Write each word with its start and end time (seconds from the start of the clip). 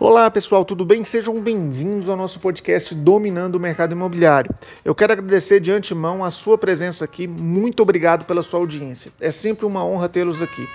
Olá 0.00 0.28
pessoal, 0.30 0.64
tudo 0.64 0.84
bem? 0.84 1.04
Sejam 1.04 1.40
bem-vindos 1.40 2.08
ao 2.08 2.16
nosso 2.16 2.40
podcast 2.40 2.92
Dominando 2.94 3.54
o 3.54 3.60
Mercado 3.60 3.92
Imobiliário. 3.92 4.52
Eu 4.84 4.94
quero 4.94 5.12
agradecer 5.12 5.60
de 5.60 5.70
antemão 5.70 6.24
a 6.24 6.30
sua 6.30 6.58
presença 6.58 7.04
aqui, 7.04 7.28
muito 7.28 7.82
obrigado 7.82 8.24
pela 8.24 8.42
sua 8.42 8.58
audiência. 8.58 9.12
É 9.20 9.30
sempre 9.30 9.64
uma 9.64 9.84
honra 9.84 10.08
tê-los 10.08 10.42
aqui. 10.42 10.66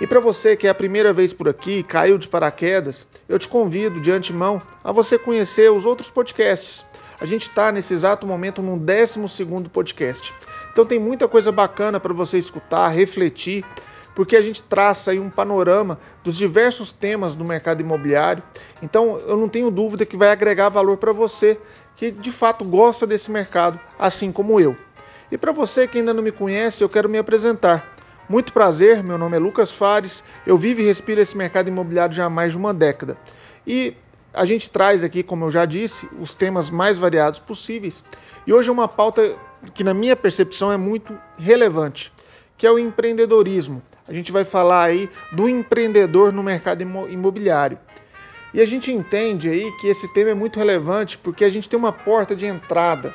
E 0.00 0.06
para 0.06 0.18
você 0.18 0.56
que 0.56 0.66
é 0.66 0.70
a 0.70 0.74
primeira 0.74 1.12
vez 1.12 1.32
por 1.32 1.48
aqui, 1.48 1.82
caiu 1.82 2.18
de 2.18 2.26
paraquedas, 2.26 3.06
eu 3.28 3.38
te 3.38 3.46
convido 3.46 4.00
de 4.00 4.10
antemão 4.10 4.60
a 4.82 4.90
você 4.90 5.18
conhecer 5.18 5.70
os 5.70 5.86
outros 5.86 6.10
podcasts. 6.10 6.84
A 7.20 7.26
gente 7.26 7.42
está 7.42 7.70
nesse 7.70 7.92
exato 7.92 8.26
momento 8.26 8.62
no 8.62 8.78
12 8.78 9.44
podcast. 9.70 10.34
Então 10.72 10.86
tem 10.86 10.98
muita 10.98 11.28
coisa 11.28 11.52
bacana 11.52 12.00
para 12.00 12.14
você 12.14 12.38
escutar, 12.38 12.88
refletir 12.88 13.64
porque 14.14 14.36
a 14.36 14.42
gente 14.42 14.62
traça 14.62 15.10
aí 15.10 15.18
um 15.18 15.30
panorama 15.30 15.98
dos 16.22 16.36
diversos 16.36 16.92
temas 16.92 17.34
do 17.34 17.44
mercado 17.44 17.80
imobiliário. 17.80 18.42
Então, 18.82 19.18
eu 19.26 19.36
não 19.36 19.48
tenho 19.48 19.70
dúvida 19.70 20.04
que 20.04 20.16
vai 20.16 20.30
agregar 20.30 20.68
valor 20.68 20.96
para 20.96 21.12
você 21.12 21.58
que 21.96 22.10
de 22.10 22.32
fato 22.32 22.64
gosta 22.64 23.06
desse 23.06 23.30
mercado, 23.30 23.78
assim 23.98 24.32
como 24.32 24.58
eu. 24.60 24.76
E 25.30 25.38
para 25.38 25.52
você 25.52 25.86
que 25.86 25.98
ainda 25.98 26.14
não 26.14 26.22
me 26.22 26.32
conhece, 26.32 26.82
eu 26.82 26.88
quero 26.88 27.08
me 27.08 27.18
apresentar. 27.18 27.94
Muito 28.28 28.52
prazer, 28.52 29.02
meu 29.02 29.18
nome 29.18 29.36
é 29.36 29.40
Lucas 29.40 29.70
Fares, 29.72 30.24
eu 30.46 30.56
vivo 30.56 30.80
e 30.80 30.84
respiro 30.84 31.20
esse 31.20 31.36
mercado 31.36 31.68
imobiliário 31.68 32.14
já 32.14 32.24
há 32.24 32.30
mais 32.30 32.52
de 32.52 32.58
uma 32.58 32.72
década. 32.72 33.18
E 33.66 33.94
a 34.32 34.44
gente 34.44 34.70
traz 34.70 35.02
aqui, 35.04 35.22
como 35.22 35.44
eu 35.44 35.50
já 35.50 35.64
disse, 35.64 36.08
os 36.18 36.32
temas 36.32 36.70
mais 36.70 36.96
variados 36.96 37.40
possíveis. 37.40 38.04
E 38.46 38.52
hoje 38.52 38.68
é 38.68 38.72
uma 38.72 38.88
pauta 38.88 39.36
que, 39.74 39.84
na 39.84 39.92
minha 39.92 40.16
percepção, 40.16 40.70
é 40.70 40.76
muito 40.76 41.18
relevante, 41.38 42.12
que 42.56 42.66
é 42.66 42.70
o 42.70 42.78
empreendedorismo 42.78 43.82
a 44.10 44.12
gente 44.12 44.32
vai 44.32 44.44
falar 44.44 44.82
aí 44.82 45.08
do 45.30 45.48
empreendedor 45.48 46.32
no 46.32 46.42
mercado 46.42 46.82
imobiliário. 46.82 47.78
E 48.52 48.60
a 48.60 48.66
gente 48.66 48.90
entende 48.90 49.48
aí 49.48 49.70
que 49.80 49.86
esse 49.86 50.12
tema 50.12 50.30
é 50.30 50.34
muito 50.34 50.58
relevante 50.58 51.16
porque 51.16 51.44
a 51.44 51.48
gente 51.48 51.68
tem 51.68 51.78
uma 51.78 51.92
porta 51.92 52.34
de 52.34 52.44
entrada 52.44 53.14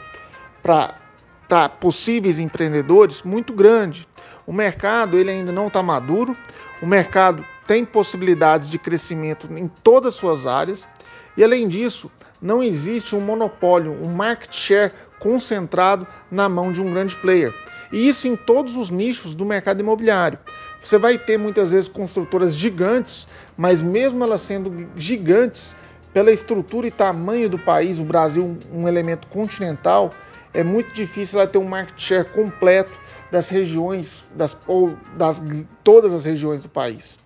para 0.64 1.68
possíveis 1.82 2.40
empreendedores 2.40 3.24
muito 3.24 3.52
grande. 3.52 4.08
O 4.48 4.54
mercado 4.54 5.18
ele 5.18 5.30
ainda 5.30 5.52
não 5.52 5.68
está 5.68 5.84
maduro, 5.84 6.36
o 6.82 6.88
mercado 6.88 7.46
tem 7.68 7.84
possibilidades 7.84 8.70
de 8.70 8.80
crescimento 8.80 9.50
em 9.54 9.68
todas 9.68 10.14
as 10.14 10.20
suas 10.20 10.48
áreas 10.48 10.88
e 11.36 11.44
além 11.44 11.68
disso 11.68 12.10
não 12.42 12.64
existe 12.64 13.18
um 13.18 13.20
monopólio, 13.20 13.92
um 14.02 14.14
market 14.14 14.54
share 14.54 14.94
concentrado 15.20 16.08
na 16.32 16.48
mão 16.48 16.72
de 16.72 16.82
um 16.82 16.90
grande 16.90 17.18
player. 17.18 17.54
E 17.92 18.08
isso 18.08 18.28
em 18.28 18.36
todos 18.36 18.78
os 18.78 18.90
nichos 18.90 19.36
do 19.36 19.46
mercado 19.46 19.80
imobiliário. 19.80 20.40
Você 20.86 21.00
vai 21.00 21.18
ter 21.18 21.36
muitas 21.36 21.72
vezes 21.72 21.90
construtoras 21.90 22.56
gigantes, 22.56 23.28
mas 23.58 23.82
mesmo 23.82 24.24
elas 24.24 24.42
sendo 24.42 24.88
gigantes, 24.96 25.76
pela 26.14 26.32
estrutura 26.32 26.86
e 26.86 26.92
tamanho 26.92 27.50
do 27.50 27.58
país, 27.58 28.00
o 28.00 28.04
Brasil 28.04 28.56
um 28.72 28.88
elemento 28.88 29.26
continental, 29.26 30.14
é 30.54 30.64
muito 30.64 30.94
difícil 30.94 31.40
ela 31.40 31.50
ter 31.50 31.58
um 31.58 31.66
market 31.66 32.00
share 32.00 32.26
completo 32.26 33.00
das 33.32 33.50
regiões, 33.50 34.26
das, 34.36 34.56
ou 34.68 34.96
das 35.18 35.42
todas 35.84 36.14
as 36.14 36.24
regiões 36.24 36.62
do 36.62 36.70
país. 36.70 37.18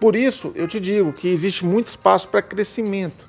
Por 0.00 0.16
isso, 0.16 0.50
eu 0.54 0.66
te 0.66 0.80
digo 0.80 1.12
que 1.12 1.28
existe 1.28 1.66
muito 1.66 1.88
espaço 1.88 2.28
para 2.28 2.40
crescimento. 2.40 3.28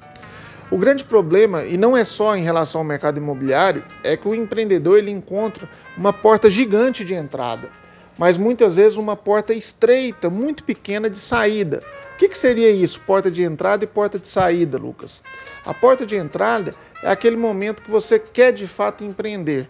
O 0.72 0.78
grande 0.78 1.04
problema, 1.04 1.66
e 1.66 1.76
não 1.76 1.96
é 1.96 2.06
só 2.06 2.38
em 2.38 2.42
relação 2.42 2.80
ao 2.80 2.88
mercado 2.88 3.18
imobiliário, 3.18 3.84
é 4.02 4.16
que 4.16 4.30
o 4.30 4.34
empreendedor 4.34 4.98
ele 4.98 5.12
encontra 5.12 5.70
uma 5.98 6.14
porta 6.14 6.50
gigante 6.50 7.04
de 7.04 7.14
entrada 7.14 7.70
mas 8.18 8.38
muitas 8.38 8.76
vezes 8.76 8.98
uma 8.98 9.16
porta 9.16 9.54
estreita, 9.54 10.30
muito 10.30 10.64
pequena 10.64 11.10
de 11.10 11.18
saída. 11.18 11.84
O 12.14 12.18
que, 12.18 12.30
que, 12.30 12.38
seria 12.38 12.70
isso, 12.70 13.02
porta 13.02 13.32
de 13.32 13.44
entrada 13.44 13.84
e 13.84 13.88
porta 13.88 14.20
de 14.20 14.28
saída, 14.28 14.78
Lucas? 14.78 15.24
A 15.66 15.74
porta 15.74 16.06
de 16.06 16.16
entrada 16.16 16.76
é 17.02 17.10
aquele 17.10 17.36
momento 17.36 17.82
que 17.82 17.90
você 17.90 18.20
quer 18.20 18.54
de 18.54 18.68
fato 18.68 19.04
empreender. 19.04 19.68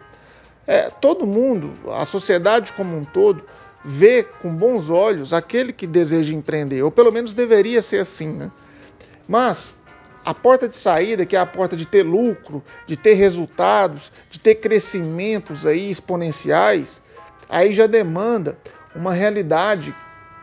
É, 0.68 0.90
todo 0.90 1.26
mundo, 1.26 1.74
a 1.92 2.06
sociedade 2.06 2.74
como 2.74 2.98
um 2.98 3.06
todo, 3.06 3.44
vê 3.84 4.24
com 4.24 4.56
bons 4.56 4.90
olhos 4.90 5.34
aquele 5.34 5.74
que 5.74 5.86
deseja 5.86 6.34
empreender, 6.34 6.82
ou 6.84 6.92
pelo 6.92 7.12
menos 7.12 7.34
deveria 7.34 7.82
ser 7.82 8.00
assim, 8.00 8.28
né? 8.28 8.52
Mas 9.28 9.74
a 10.26 10.34
porta 10.34 10.70
de 10.70 10.78
saída, 10.78 11.26
que 11.26 11.36
é 11.36 11.40
a 11.40 11.46
porta 11.46 11.76
de 11.76 11.86
ter 11.86 12.04
lucro, 12.04 12.64
de 12.88 12.96
ter 12.96 13.14
resultados, 13.14 14.12
de 14.30 14.40
ter 14.40 14.56
crescimentos 14.56 15.66
aí 15.66 15.92
exponenciais, 15.92 17.02
aí 17.54 17.72
já 17.72 17.88
demanda 17.88 18.58
uma 18.96 19.14
realidade 19.14 19.96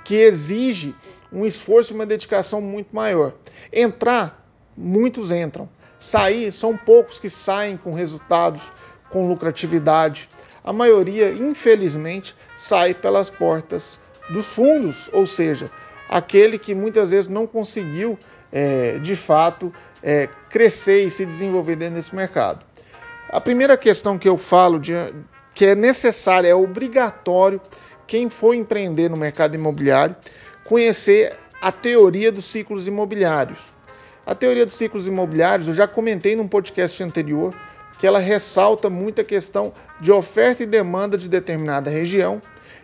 que 0.04 0.15
exige 0.15 0.94
um 1.32 1.44
esforço 1.44 1.93
e 1.93 1.97
uma 1.97 2.06
dedicação 2.06 2.60
muito 2.60 2.94
maior. 2.94 3.34
Entrar, 3.72 4.47
muitos 4.76 5.31
entram. 5.31 5.69
Sair, 5.98 6.50
são 6.53 6.76
poucos 6.76 7.19
que 7.19 7.28
saem 7.28 7.76
com 7.76 7.93
resultados, 7.93 8.72
com 9.10 9.28
lucratividade. 9.28 10.31
A 10.65 10.72
maioria, 10.72 11.32
infelizmente, 11.32 12.34
sai 12.56 12.94
pelas 12.94 13.28
portas 13.28 13.98
dos 14.31 14.54
fundos, 14.54 15.10
ou 15.12 15.27
seja, 15.27 15.71
aquele 16.09 16.59
que 16.59 16.75
muitas 16.75 17.10
vezes 17.10 17.28
não 17.28 17.47
conseguiu, 17.47 18.19
é, 18.53 18.98
de 18.98 19.16
fato, 19.16 19.72
é, 20.03 20.28
crescer 20.48 21.04
e 21.04 21.10
se 21.10 21.27
desenvolver 21.27 21.77
dentro 21.77 21.97
desse 21.97 22.15
mercado. 22.15 22.65
A 23.28 23.41
primeira 23.41 23.77
questão 23.77 24.19
que 24.19 24.28
eu 24.28 24.38
falo 24.38 24.78
de, 24.78 24.92
que 25.55 25.66
é 25.66 25.75
necessário, 25.75 26.49
é 26.49 26.55
obrigatório 26.55 27.61
quem 28.06 28.28
for 28.28 28.55
empreender 28.55 29.09
no 29.09 29.16
mercado 29.16 29.55
imobiliário 29.55 30.16
conhecer 30.65 31.37
a 31.61 31.71
teoria 31.71 32.31
dos 32.31 32.44
ciclos 32.44 32.87
imobiliários. 32.87 33.71
A 34.25 34.34
teoria 34.34 34.65
dos 34.65 34.75
ciclos 34.75 35.06
imobiliários, 35.06 35.69
eu 35.69 35.75
já 35.75 35.89
comentei 35.89 36.37
num 36.37 36.47
podcast 36.47 37.03
anterior, 37.03 37.55
que 37.99 38.06
ela 38.06 38.19
ressalta 38.19 38.89
muita 38.89 39.25
questão 39.25 39.72
de 40.00 40.10
oferta 40.10 40.62
e 40.62 40.66
demanda 40.66 41.19
de 41.19 41.28
determinada 41.28 41.91
região 41.91 42.41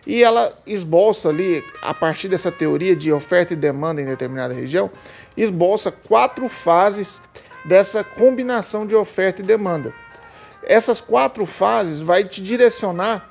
e 0.06 0.22
ela 0.22 0.56
esboça 0.66 1.28
ali, 1.28 1.64
a 1.82 1.92
partir 1.92 2.28
dessa 2.28 2.52
teoria 2.52 2.94
de 2.94 3.12
oferta 3.12 3.52
e 3.52 3.56
demanda 3.56 4.00
em 4.00 4.06
determinada 4.06 4.54
região, 4.54 4.90
esboça 5.36 5.90
quatro 5.90 6.48
fases 6.48 7.20
dessa 7.64 8.04
combinação 8.04 8.86
de 8.86 8.94
oferta 8.94 9.42
e 9.42 9.44
demanda. 9.44 9.92
Essas 10.66 11.00
quatro 11.00 11.46
fases 11.46 12.00
vai 12.00 12.24
te 12.24 12.42
direcionar 12.42 13.30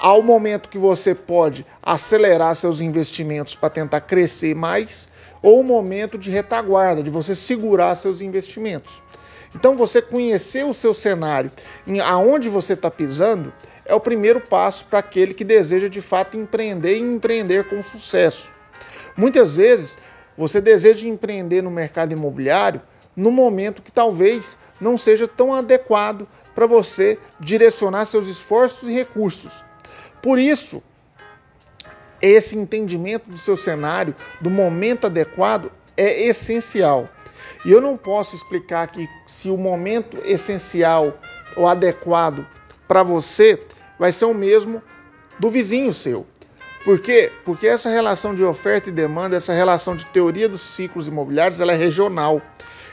ao 0.00 0.22
momento 0.22 0.68
que 0.68 0.78
você 0.78 1.14
pode 1.14 1.64
acelerar 1.80 2.54
seus 2.56 2.80
investimentos 2.80 3.54
para 3.54 3.70
tentar 3.70 4.00
crescer 4.00 4.54
mais, 4.54 5.08
ou 5.40 5.60
o 5.60 5.64
momento 5.64 6.18
de 6.18 6.30
retaguarda, 6.30 7.02
de 7.02 7.10
você 7.10 7.34
segurar 7.34 7.94
seus 7.94 8.20
investimentos. 8.20 9.00
Então, 9.54 9.76
você 9.76 10.02
conhecer 10.02 10.64
o 10.64 10.74
seu 10.74 10.92
cenário, 10.92 11.50
aonde 12.04 12.48
você 12.48 12.74
está 12.74 12.90
pisando, 12.90 13.52
é 13.84 13.94
o 13.94 14.00
primeiro 14.00 14.40
passo 14.40 14.84
para 14.86 14.98
aquele 14.98 15.32
que 15.32 15.44
deseja 15.44 15.88
de 15.88 16.00
fato 16.00 16.36
empreender 16.36 16.96
e 16.96 17.00
empreender 17.00 17.68
com 17.68 17.82
sucesso. 17.82 18.52
Muitas 19.16 19.56
vezes, 19.56 19.96
você 20.36 20.60
deseja 20.60 21.08
empreender 21.08 21.62
no 21.62 21.70
mercado 21.70 22.12
imobiliário 22.12 22.82
no 23.16 23.32
momento 23.32 23.82
que 23.82 23.90
talvez 23.90 24.56
não 24.80 24.96
seja 24.96 25.26
tão 25.26 25.52
adequado 25.52 26.28
para 26.58 26.66
você 26.66 27.16
direcionar 27.38 28.04
seus 28.04 28.26
esforços 28.26 28.88
e 28.88 28.92
recursos. 28.92 29.64
Por 30.20 30.40
isso, 30.40 30.82
esse 32.20 32.58
entendimento 32.58 33.30
do 33.30 33.38
seu 33.38 33.56
cenário, 33.56 34.12
do 34.40 34.50
momento 34.50 35.06
adequado, 35.06 35.70
é 35.96 36.24
essencial. 36.26 37.08
E 37.64 37.70
eu 37.70 37.80
não 37.80 37.96
posso 37.96 38.34
explicar 38.34 38.82
aqui 38.82 39.08
se 39.24 39.48
o 39.48 39.56
momento 39.56 40.18
essencial 40.24 41.16
ou 41.56 41.68
adequado 41.68 42.44
para 42.88 43.04
você 43.04 43.62
vai 43.96 44.10
ser 44.10 44.24
o 44.24 44.34
mesmo 44.34 44.82
do 45.38 45.52
vizinho 45.52 45.92
seu. 45.92 46.26
Por 46.84 46.98
quê? 46.98 47.30
Porque 47.44 47.68
essa 47.68 47.88
relação 47.88 48.34
de 48.34 48.42
oferta 48.42 48.88
e 48.88 48.92
demanda, 48.92 49.36
essa 49.36 49.52
relação 49.52 49.94
de 49.94 50.06
teoria 50.06 50.48
dos 50.48 50.62
ciclos 50.62 51.06
imobiliários, 51.06 51.60
ela 51.60 51.72
é 51.72 51.76
regional. 51.76 52.42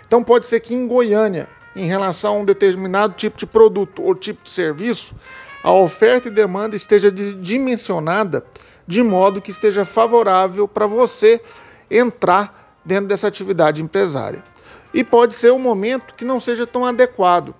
Então 0.05 0.23
pode 0.23 0.45
ser 0.45 0.59
que 0.59 0.75
em 0.75 0.87
Goiânia 0.87 1.49
em 1.75 1.85
relação 1.85 2.35
a 2.35 2.39
um 2.39 2.45
determinado 2.45 3.13
tipo 3.13 3.37
de 3.37 3.45
produto 3.45 4.01
ou 4.01 4.15
tipo 4.15 4.43
de 4.43 4.49
serviço, 4.49 5.15
a 5.63 5.71
oferta 5.71 6.27
e 6.27 6.31
demanda 6.31 6.75
esteja 6.75 7.11
dimensionada 7.11 8.45
de 8.87 9.01
modo 9.01 9.41
que 9.41 9.51
esteja 9.51 9.83
favorável 9.83 10.67
para 10.67 10.85
você 10.85 11.41
entrar 11.89 12.77
dentro 12.85 13.07
dessa 13.07 13.27
atividade 13.27 13.81
empresária. 13.81 14.43
E 14.93 15.03
pode 15.03 15.35
ser 15.35 15.51
um 15.51 15.59
momento 15.59 16.13
que 16.13 16.23
não 16.23 16.39
seja 16.39 16.65
tão 16.65 16.85
adequado 16.85 17.53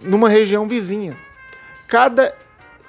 numa 0.00 0.28
região 0.28 0.66
vizinha. 0.66 1.16
Cada 1.86 2.34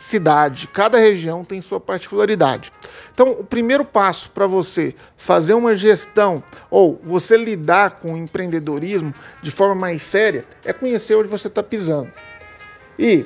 cidade, 0.01 0.68
cada 0.68 0.98
região 0.98 1.45
tem 1.45 1.62
sua 1.62 1.80
particularidade. 1.80 2.74
Então, 3.13 3.31
o 3.31 3.44
primeiro 3.44 3.86
passo 3.86 4.31
para 4.31 4.48
você 4.48 4.95
fazer 5.15 5.53
uma 5.53 5.75
gestão 5.75 6.44
ou 6.69 7.00
você 7.03 7.38
lidar 7.38 8.00
com 8.00 8.13
o 8.13 8.18
empreendedorismo 8.18 9.13
de 9.42 9.51
forma 9.51 9.75
mais 9.75 10.01
séria 10.01 10.44
é 10.65 10.74
conhecer 10.74 11.15
onde 11.15 11.27
você 11.27 11.48
está 11.48 11.62
pisando. 11.62 12.12
E 12.98 13.25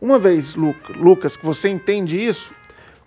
uma 0.00 0.18
vez, 0.18 0.56
Lucas, 0.56 1.36
que 1.36 1.46
você 1.46 1.68
entende 1.68 2.22
isso, 2.22 2.54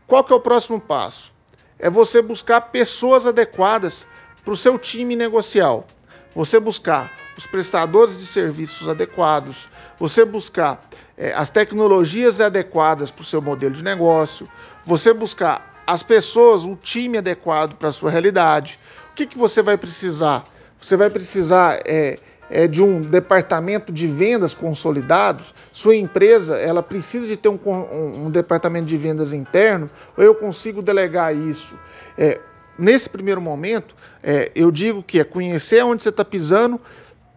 qual 0.07 0.23
que 0.23 0.31
é 0.31 0.35
o 0.35 0.39
próximo 0.39 0.79
passo? 0.79 1.33
É 1.77 1.89
você 1.89 2.21
buscar 2.21 2.61
pessoas 2.61 3.27
adequadas 3.27 4.07
para 4.45 4.53
o 4.53 4.57
seu 4.57 4.79
time 4.79 5.15
negocial. 5.15 5.87
você 6.35 6.59
buscar 6.59 7.11
os 7.37 7.45
prestadores 7.45 8.17
de 8.17 8.25
serviços 8.25 8.87
adequados, 8.87 9.69
você 9.99 10.25
buscar 10.25 10.87
é, 11.23 11.31
as 11.33 11.49
tecnologias 11.49 12.41
adequadas 12.41 13.09
para 13.09 13.21
o 13.21 13.25
seu 13.25 13.41
modelo 13.41 13.73
de 13.73 13.81
negócio, 13.81 14.45
você 14.83 15.13
buscar 15.13 15.81
as 15.87 16.03
pessoas, 16.03 16.65
o 16.65 16.75
time 16.75 17.17
adequado 17.17 17.75
para 17.75 17.87
a 17.87 17.91
sua 17.93 18.11
realidade. 18.11 18.77
O 19.09 19.15
que, 19.15 19.25
que 19.25 19.37
você 19.37 19.61
vai 19.61 19.77
precisar? 19.77 20.43
Você 20.81 20.97
vai 20.97 21.09
precisar 21.09 21.79
é, 21.85 22.19
é, 22.49 22.67
de 22.67 22.83
um 22.83 23.01
departamento 23.01 23.89
de 23.93 24.05
vendas 24.05 24.53
consolidados, 24.53 25.55
sua 25.71 25.95
empresa 25.95 26.57
ela 26.57 26.83
precisa 26.83 27.25
de 27.25 27.37
ter 27.37 27.47
um, 27.47 27.59
um, 27.65 28.25
um 28.25 28.29
departamento 28.29 28.87
de 28.87 28.97
vendas 28.97 29.31
interno, 29.31 29.89
ou 30.17 30.25
eu 30.25 30.35
consigo 30.35 30.81
delegar 30.81 31.33
isso? 31.33 31.79
É, 32.17 32.37
nesse 32.77 33.09
primeiro 33.09 33.39
momento, 33.39 33.95
é, 34.21 34.51
eu 34.53 34.69
digo 34.69 35.01
que 35.01 35.21
é 35.21 35.23
conhecer 35.23 35.85
onde 35.85 36.03
você 36.03 36.09
está 36.09 36.25
pisando, 36.25 36.81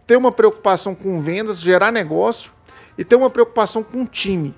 ter 0.05 0.17
uma 0.17 0.31
preocupação 0.31 0.93
com 0.93 1.21
vendas, 1.21 1.61
gerar 1.61 1.89
negócio 1.89 2.51
e 2.97 3.03
ter 3.03 3.15
uma 3.15 3.29
preocupação 3.29 3.83
com 3.83 4.03
o 4.03 4.07
time. 4.07 4.55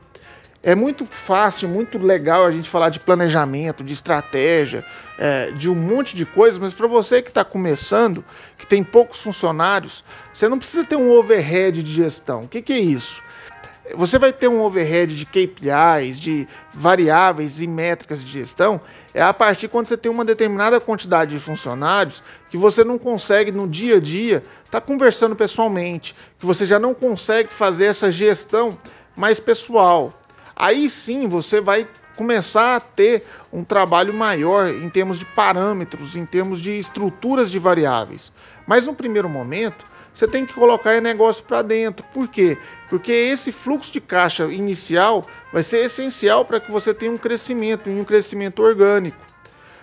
É 0.61 0.75
muito 0.75 1.05
fácil, 1.05 1.69
muito 1.69 1.97
legal 1.97 2.45
a 2.45 2.51
gente 2.51 2.69
falar 2.69 2.89
de 2.89 2.99
planejamento, 2.99 3.81
de 3.81 3.93
estratégia, 3.93 4.85
é, 5.17 5.51
de 5.51 5.69
um 5.69 5.75
monte 5.75 6.17
de 6.17 6.25
coisas, 6.25 6.59
mas 6.59 6.73
para 6.73 6.85
você 6.85 7.21
que 7.21 7.29
está 7.29 7.45
começando, 7.45 8.25
que 8.57 8.67
tem 8.67 8.83
poucos 8.83 9.21
funcionários, 9.21 10.03
você 10.33 10.49
não 10.49 10.57
precisa 10.57 10.83
ter 10.83 10.97
um 10.97 11.11
overhead 11.11 11.81
de 11.81 11.93
gestão. 11.93 12.43
O 12.43 12.47
que, 12.47 12.61
que 12.61 12.73
é 12.73 12.79
isso? 12.79 13.23
Você 13.95 14.19
vai 14.19 14.31
ter 14.31 14.47
um 14.47 14.61
overhead 14.61 15.15
de 15.15 15.25
KPIs, 15.25 16.19
de 16.19 16.47
variáveis 16.73 17.59
e 17.59 17.67
métricas 17.67 18.23
de 18.23 18.31
gestão, 18.31 18.79
é 19.13 19.21
a 19.21 19.33
partir 19.33 19.67
quando 19.67 19.87
você 19.87 19.97
tem 19.97 20.11
uma 20.11 20.23
determinada 20.23 20.79
quantidade 20.79 21.31
de 21.31 21.39
funcionários 21.39 22.21
que 22.49 22.57
você 22.57 22.83
não 22.83 22.97
consegue 22.97 23.51
no 23.51 23.67
dia 23.67 23.97
a 23.97 23.99
dia 23.99 24.43
estar 24.65 24.79
tá 24.79 24.81
conversando 24.81 25.35
pessoalmente, 25.35 26.15
que 26.37 26.45
você 26.45 26.65
já 26.65 26.77
não 26.77 26.93
consegue 26.93 27.53
fazer 27.53 27.85
essa 27.85 28.11
gestão 28.11 28.77
mais 29.15 29.39
pessoal. 29.39 30.13
Aí 30.55 30.89
sim 30.89 31.27
você 31.27 31.59
vai 31.59 31.87
começar 32.19 32.75
a 32.75 32.79
ter 32.81 33.23
um 33.51 33.63
trabalho 33.63 34.13
maior 34.13 34.67
em 34.67 34.89
termos 34.89 35.17
de 35.17 35.25
parâmetros, 35.25 36.17
em 36.17 36.25
termos 36.25 36.59
de 36.59 36.77
estruturas 36.77 37.49
de 37.49 37.57
variáveis. 37.57 38.29
Mas 38.67 38.85
no 38.85 38.93
primeiro 38.93 39.29
momento, 39.29 39.85
você 40.19 40.27
tem 40.27 40.45
que 40.45 40.53
colocar 40.53 40.99
negócio 40.99 41.45
para 41.45 41.61
dentro. 41.61 42.05
Por 42.13 42.27
quê? 42.27 42.57
Porque 42.89 43.11
esse 43.11 43.53
fluxo 43.53 43.89
de 43.89 44.01
caixa 44.01 44.43
inicial 44.47 45.25
vai 45.53 45.63
ser 45.63 45.85
essencial 45.85 46.43
para 46.43 46.59
que 46.59 46.69
você 46.69 46.93
tenha 46.93 47.11
um 47.11 47.17
crescimento, 47.17 47.89
um 47.89 48.03
crescimento 48.03 48.61
orgânico. 48.61 49.17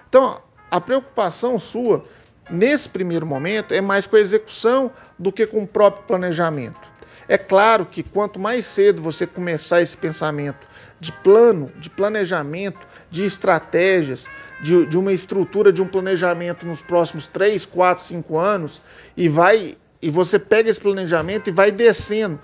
Então, 0.07 0.39
a 0.71 0.79
preocupação 0.79 1.59
sua 1.59 2.05
nesse 2.51 2.87
primeiro 2.87 3.25
momento 3.25 3.73
é 3.73 3.81
mais 3.81 4.07
com 4.07 4.17
a 4.17 4.21
execução 4.21 4.93
do 5.19 5.33
que 5.33 5.47
com 5.47 5.63
o 5.63 5.67
próprio 5.67 6.05
planejamento. 6.05 6.95
É 7.27 7.39
claro 7.39 7.87
que 7.87 8.03
quanto 8.03 8.39
mais 8.39 8.67
cedo 8.67 9.03
você 9.03 9.27
começar 9.27 9.81
esse 9.81 9.97
pensamento 9.97 10.69
de 11.01 11.13
plano, 11.13 11.73
de 11.79 11.89
planejamento, 11.89 12.87
de 13.11 13.25
estratégias, 13.25 14.29
de, 14.61 14.85
de 14.85 14.99
uma 14.99 15.13
estrutura 15.13 15.73
de 15.73 15.81
um 15.81 15.87
planejamento 15.87 16.67
nos 16.67 16.83
próximos 16.83 17.27
3, 17.27 17.65
4, 17.65 18.05
5 18.05 18.39
anos, 18.39 18.83
e 19.17 19.29
vai 19.29 19.77
e 20.07 20.11
você 20.11 20.39
pega 20.39 20.71
esse 20.71 20.81
planejamento 20.81 21.51
e 21.51 21.53
vai 21.53 21.73
descendo. 21.73 22.39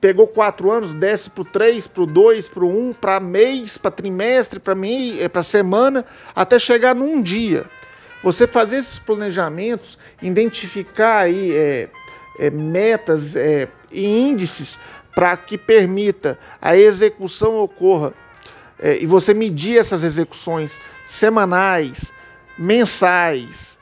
Pegou 0.00 0.28
quatro 0.28 0.70
anos, 0.70 0.94
desce 0.94 1.28
para 1.28 1.42
o 1.42 1.44
3, 1.44 1.88
para 1.88 2.04
o 2.04 2.06
2, 2.06 2.48
para 2.48 2.64
o 2.64 2.90
1, 2.90 2.92
para 2.92 3.18
mês, 3.18 3.76
para 3.76 3.90
trimestre, 3.90 4.60
para 4.60 4.76
para 5.28 5.42
semana, 5.42 6.04
até 6.36 6.56
chegar 6.56 6.94
num 6.94 7.20
dia. 7.20 7.64
Você 8.22 8.46
fazer 8.46 8.76
esses 8.76 9.00
planejamentos, 9.00 9.98
identificar 10.22 11.24
aí 11.24 11.52
é, 11.52 11.88
é, 12.38 12.48
metas 12.48 13.34
é, 13.34 13.66
e 13.90 14.06
índices 14.06 14.78
para 15.16 15.36
que 15.36 15.58
permita 15.58 16.38
a 16.62 16.76
execução 16.76 17.56
ocorra 17.56 18.14
é, 18.78 18.98
e 19.02 19.06
você 19.06 19.34
medir 19.34 19.78
essas 19.78 20.04
execuções 20.04 20.80
semanais, 21.06 22.14
mensais, 22.56 23.78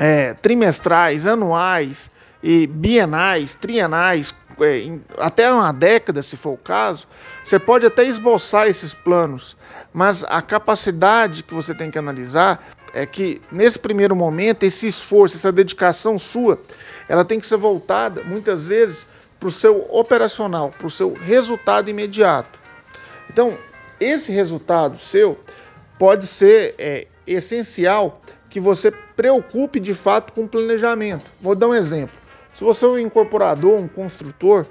é, 0.00 0.32
trimestrais, 0.32 1.26
anuais 1.26 2.10
e 2.42 2.66
bienais, 2.66 3.54
trienais, 3.54 4.34
é, 4.58 4.98
até 5.18 5.52
uma 5.52 5.70
década, 5.72 6.22
se 6.22 6.38
for 6.38 6.52
o 6.54 6.56
caso, 6.56 7.06
você 7.44 7.58
pode 7.58 7.84
até 7.84 8.04
esboçar 8.06 8.66
esses 8.66 8.94
planos, 8.94 9.58
mas 9.92 10.24
a 10.24 10.40
capacidade 10.40 11.42
que 11.42 11.52
você 11.52 11.74
tem 11.74 11.90
que 11.90 11.98
analisar 11.98 12.66
é 12.94 13.04
que 13.04 13.42
nesse 13.52 13.78
primeiro 13.78 14.16
momento 14.16 14.64
esse 14.64 14.88
esforço, 14.88 15.36
essa 15.36 15.52
dedicação 15.52 16.18
sua, 16.18 16.58
ela 17.06 17.24
tem 17.24 17.38
que 17.38 17.46
ser 17.46 17.58
voltada 17.58 18.22
muitas 18.24 18.68
vezes 18.68 19.06
para 19.38 19.48
o 19.48 19.52
seu 19.52 19.86
operacional, 19.90 20.72
para 20.78 20.86
o 20.86 20.90
seu 20.90 21.12
resultado 21.12 21.90
imediato. 21.90 22.58
Então, 23.28 23.56
esse 24.00 24.32
resultado 24.32 24.98
seu 24.98 25.38
pode 25.98 26.26
ser 26.26 26.74
é, 26.78 27.06
essencial 27.26 28.20
que 28.50 28.58
você 28.60 28.90
preocupe 28.90 29.78
de 29.78 29.94
fato 29.94 30.32
com 30.32 30.42
o 30.42 30.48
planejamento. 30.48 31.30
Vou 31.40 31.54
dar 31.54 31.68
um 31.68 31.74
exemplo. 31.74 32.18
Se 32.52 32.64
você 32.64 32.84
é 32.84 32.88
um 32.88 32.98
incorporador, 32.98 33.78
um 33.78 33.86
construtor, 33.86 34.66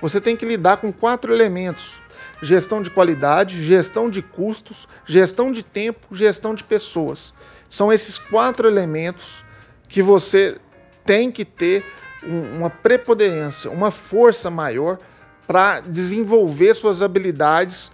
você 0.00 0.20
tem 0.20 0.34
que 0.34 0.46
lidar 0.46 0.78
com 0.78 0.90
quatro 0.90 1.32
elementos: 1.32 2.00
gestão 2.42 2.82
de 2.82 2.90
qualidade, 2.90 3.62
gestão 3.62 4.08
de 4.08 4.22
custos, 4.22 4.88
gestão 5.04 5.52
de 5.52 5.62
tempo, 5.62 6.16
gestão 6.16 6.54
de 6.54 6.64
pessoas. 6.64 7.34
São 7.68 7.92
esses 7.92 8.18
quatro 8.18 8.66
elementos 8.66 9.44
que 9.86 10.02
você 10.02 10.56
tem 11.04 11.30
que 11.30 11.44
ter 11.44 11.84
uma 12.22 12.70
preponderância, 12.70 13.70
uma 13.70 13.90
força 13.90 14.50
maior 14.50 14.98
para 15.46 15.80
desenvolver 15.80 16.74
suas 16.74 17.02
habilidades, 17.02 17.90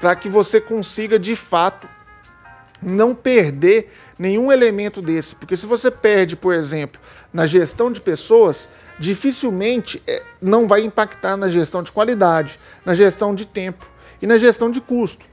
para 0.00 0.16
que 0.16 0.28
você 0.28 0.60
consiga 0.60 1.18
de 1.18 1.36
fato 1.36 1.88
não 2.82 3.14
perder 3.14 3.90
nenhum 4.18 4.52
elemento 4.52 5.00
desse. 5.00 5.34
Porque 5.34 5.56
se 5.56 5.66
você 5.66 5.90
perde, 5.90 6.36
por 6.36 6.52
exemplo, 6.52 7.00
na 7.32 7.46
gestão 7.46 7.90
de 7.90 8.00
pessoas, 8.00 8.68
dificilmente 8.98 10.02
é, 10.06 10.22
não 10.40 10.66
vai 10.68 10.82
impactar 10.82 11.36
na 11.36 11.48
gestão 11.48 11.82
de 11.82 11.92
qualidade, 11.92 12.58
na 12.84 12.94
gestão 12.94 13.34
de 13.34 13.46
tempo 13.46 13.90
e 14.20 14.26
na 14.26 14.36
gestão 14.36 14.70
de 14.70 14.80
custo. 14.80 15.26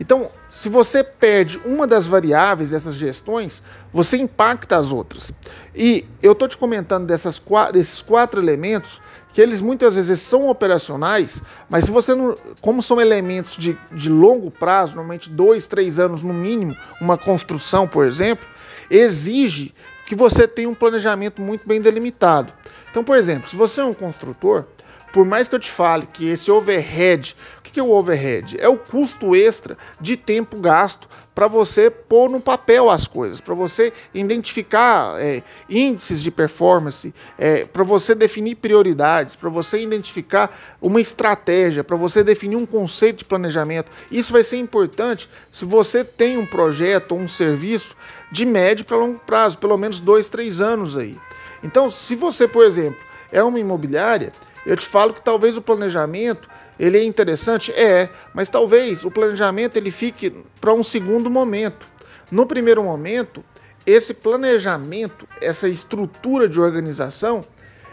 Então, 0.00 0.30
se 0.50 0.70
você 0.70 1.04
perde 1.04 1.60
uma 1.62 1.86
das 1.86 2.06
variáveis 2.06 2.70
dessas 2.70 2.94
gestões, 2.94 3.62
você 3.92 4.16
impacta 4.16 4.76
as 4.76 4.90
outras. 4.90 5.30
E 5.76 6.06
eu 6.22 6.32
estou 6.32 6.48
te 6.48 6.56
comentando 6.56 7.06
dessas, 7.06 7.40
desses 7.70 8.00
quatro 8.00 8.40
elementos 8.40 9.00
que 9.32 9.40
eles 9.40 9.60
muitas 9.60 9.94
vezes 9.94 10.20
são 10.20 10.48
operacionais, 10.48 11.42
mas 11.68 11.84
se 11.84 11.90
você 11.90 12.14
não. 12.14 12.36
Como 12.60 12.82
são 12.82 13.00
elementos 13.00 13.56
de, 13.56 13.78
de 13.92 14.08
longo 14.08 14.50
prazo, 14.50 14.96
normalmente 14.96 15.28
dois, 15.28 15.66
três 15.66 16.00
anos 16.00 16.22
no 16.22 16.32
mínimo, 16.32 16.74
uma 17.00 17.18
construção, 17.18 17.86
por 17.86 18.04
exemplo, 18.06 18.48
exige 18.90 19.74
que 20.06 20.16
você 20.16 20.48
tenha 20.48 20.68
um 20.68 20.74
planejamento 20.74 21.40
muito 21.40 21.68
bem 21.68 21.80
delimitado. 21.80 22.52
Então, 22.90 23.04
por 23.04 23.16
exemplo, 23.16 23.48
se 23.48 23.54
você 23.54 23.80
é 23.80 23.84
um 23.84 23.94
construtor, 23.94 24.64
por 25.12 25.24
mais 25.24 25.48
que 25.48 25.54
eu 25.54 25.58
te 25.58 25.70
fale 25.70 26.06
que 26.06 26.28
esse 26.28 26.50
overhead, 26.50 27.36
o 27.58 27.62
que 27.62 27.78
é 27.78 27.82
o 27.82 27.90
overhead? 27.90 28.56
É 28.60 28.68
o 28.68 28.76
custo 28.76 29.34
extra 29.34 29.76
de 30.00 30.16
tempo 30.16 30.58
gasto 30.58 31.08
para 31.34 31.46
você 31.46 31.88
pôr 31.88 32.28
no 32.28 32.40
papel 32.40 32.90
as 32.90 33.06
coisas, 33.06 33.40
para 33.40 33.54
você 33.54 33.92
identificar 34.12 35.20
é, 35.20 35.42
índices 35.68 36.22
de 36.22 36.30
performance, 36.30 37.14
é, 37.38 37.64
para 37.64 37.82
você 37.82 38.14
definir 38.14 38.56
prioridades, 38.56 39.36
para 39.36 39.48
você 39.48 39.80
identificar 39.80 40.54
uma 40.82 41.00
estratégia, 41.00 41.82
para 41.82 41.96
você 41.96 42.22
definir 42.22 42.56
um 42.56 42.66
conceito 42.66 43.18
de 43.18 43.24
planejamento. 43.24 43.90
Isso 44.10 44.32
vai 44.32 44.42
ser 44.42 44.58
importante 44.58 45.30
se 45.50 45.64
você 45.64 46.04
tem 46.04 46.36
um 46.36 46.46
projeto 46.46 47.12
ou 47.12 47.18
um 47.18 47.28
serviço 47.28 47.96
de 48.30 48.44
médio 48.44 48.84
para 48.84 48.96
longo 48.96 49.18
prazo, 49.20 49.58
pelo 49.58 49.78
menos 49.78 50.00
dois, 50.00 50.28
três 50.28 50.60
anos 50.60 50.96
aí. 50.96 51.16
Então, 51.62 51.88
se 51.88 52.14
você, 52.14 52.48
por 52.48 52.64
exemplo, 52.64 53.00
é 53.32 53.42
uma 53.42 53.58
imobiliária, 53.58 54.32
eu 54.64 54.76
te 54.76 54.86
falo 54.86 55.14
que 55.14 55.22
talvez 55.22 55.56
o 55.56 55.62
planejamento 55.62 56.48
ele 56.78 56.98
é 56.98 57.04
interessante, 57.04 57.72
é, 57.72 58.08
mas 58.34 58.48
talvez 58.48 59.04
o 59.04 59.10
planejamento 59.10 59.76
ele 59.76 59.90
fique 59.90 60.30
para 60.60 60.72
um 60.72 60.82
segundo 60.82 61.30
momento. 61.30 61.88
No 62.30 62.46
primeiro 62.46 62.82
momento, 62.82 63.44
esse 63.86 64.14
planejamento, 64.14 65.26
essa 65.40 65.68
estrutura 65.68 66.48
de 66.48 66.60
organização, 66.60 67.44